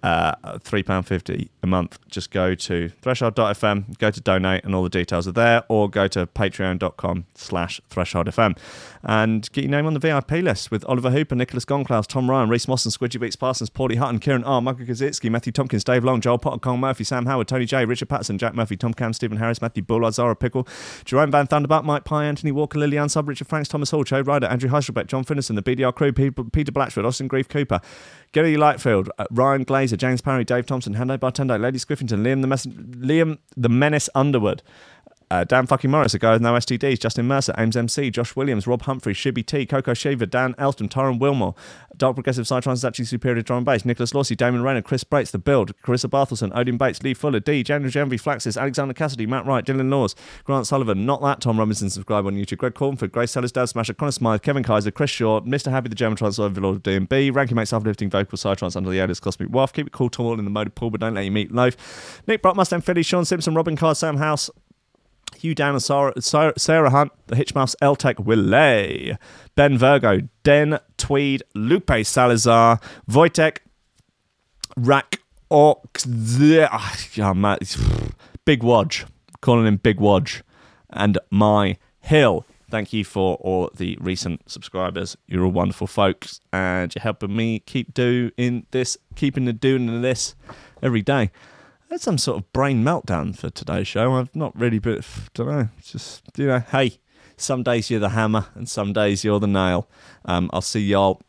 [0.03, 1.99] Uh, £3.50 a month.
[2.07, 6.07] Just go to threshold.fm, go to donate, and all the details are there, or go
[6.07, 8.57] to patreon.com slash thresholdfm
[9.03, 12.49] and get your name on the VIP list with Oliver Hooper, Nicholas Gonklaus, Tom Ryan,
[12.49, 16.19] Reese Mosson, Squidgy Beats Parsons, Paulie Hutton, Kieran R, Michael Kazitsky, Matthew Tompkins, Dave Long,
[16.21, 19.37] Joel Potter, Cole Murphy, Sam Howard, Tony J, Richard Patterson, Jack Murphy, Tom Cam, Stephen
[19.37, 20.67] Harris, Matthew Bullard, Zara Pickle,
[21.05, 24.47] Jerome Van Thunderbutt, Mike Pye, Anthony Walker, Lillian Sub, Richard Franks, Thomas Hall, Joe Ryder,
[24.47, 27.79] Andrew Heiselbeck, John Finnison, the BDR crew, Peter, Peter Blatchford, Austin Grief Cooper,
[28.37, 32.47] Gary Lightfield, uh, Ryan Glazer, James Parry, Dave Thompson, Hando Bartendo, Lady Squiffington, Liam the,
[32.47, 34.61] Mess- Liam the Menace Underwood,
[35.29, 38.65] uh, Dan fucking Morris, a guy with no STDs, Justin Mercer, Ames MC, Josh Williams,
[38.65, 41.53] Rob Humphrey, Shibby T, Coco Shaver, Dan Elston, Tyron Wilmore,
[41.97, 45.03] Dark Progressive Psytrance is actually superior to drum and bass, Nicholas Lawsey, Damon Rayner, Chris
[45.03, 49.25] Brates, The Build, Carissa Barthelson, Odin Bates, Lee Fuller, D, January Envy, Flaxis, Alexander Cassidy,
[49.25, 53.11] Matt Wright, Dylan Laws, Grant Sullivan, Not That, Tom Robinson, subscribe on YouTube, Greg Cornford,
[53.11, 55.71] Grace Sellers, Dad Smasher, Connor Smythe, Kevin Kaiser, Chris Short, Mr.
[55.71, 59.19] Happy, the German Transfer Overlord of DMB, Ranking Mates Uplifting Vocal Psytrance under the alias
[59.19, 61.51] Cosmic Waff, Keep it cool, tall in the mode pool, but don't let you meet
[61.51, 62.21] loaf.
[62.27, 64.49] Nick Brock, Mustang Philly, Sean Simpson, Robin Carr, Sam House,
[65.35, 66.13] Hugh Down and Sarah,
[66.57, 69.17] Sarah, Hunt, the Hitchmouths, Eltec, Willay,
[69.55, 73.59] Ben Virgo, Den Tweed, Lupe Salazar, Wojtek,
[74.75, 75.19] Rack
[75.49, 77.57] Ox, oh, man,
[78.45, 79.05] Big Wodge,
[79.41, 80.41] calling him Big Wodge,
[80.89, 82.45] and My Hill.
[82.69, 85.15] Thank you for all the recent subscribers.
[85.27, 90.35] You're all wonderful folks, and you're helping me keep doing this, keeping the doing this
[90.81, 91.31] every day.
[91.89, 94.13] Had some sort of brain meltdown for today's show.
[94.13, 95.69] I've not really, but don't know.
[95.81, 96.99] Just you know, hey,
[97.37, 99.87] some days you're the hammer, and some days you're the nail.
[100.25, 101.21] Um, I'll see y'all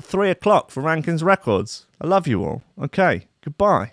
[0.00, 1.86] three o'clock for Rankins Records.
[2.00, 2.62] I love you all.
[2.80, 3.92] Okay, goodbye.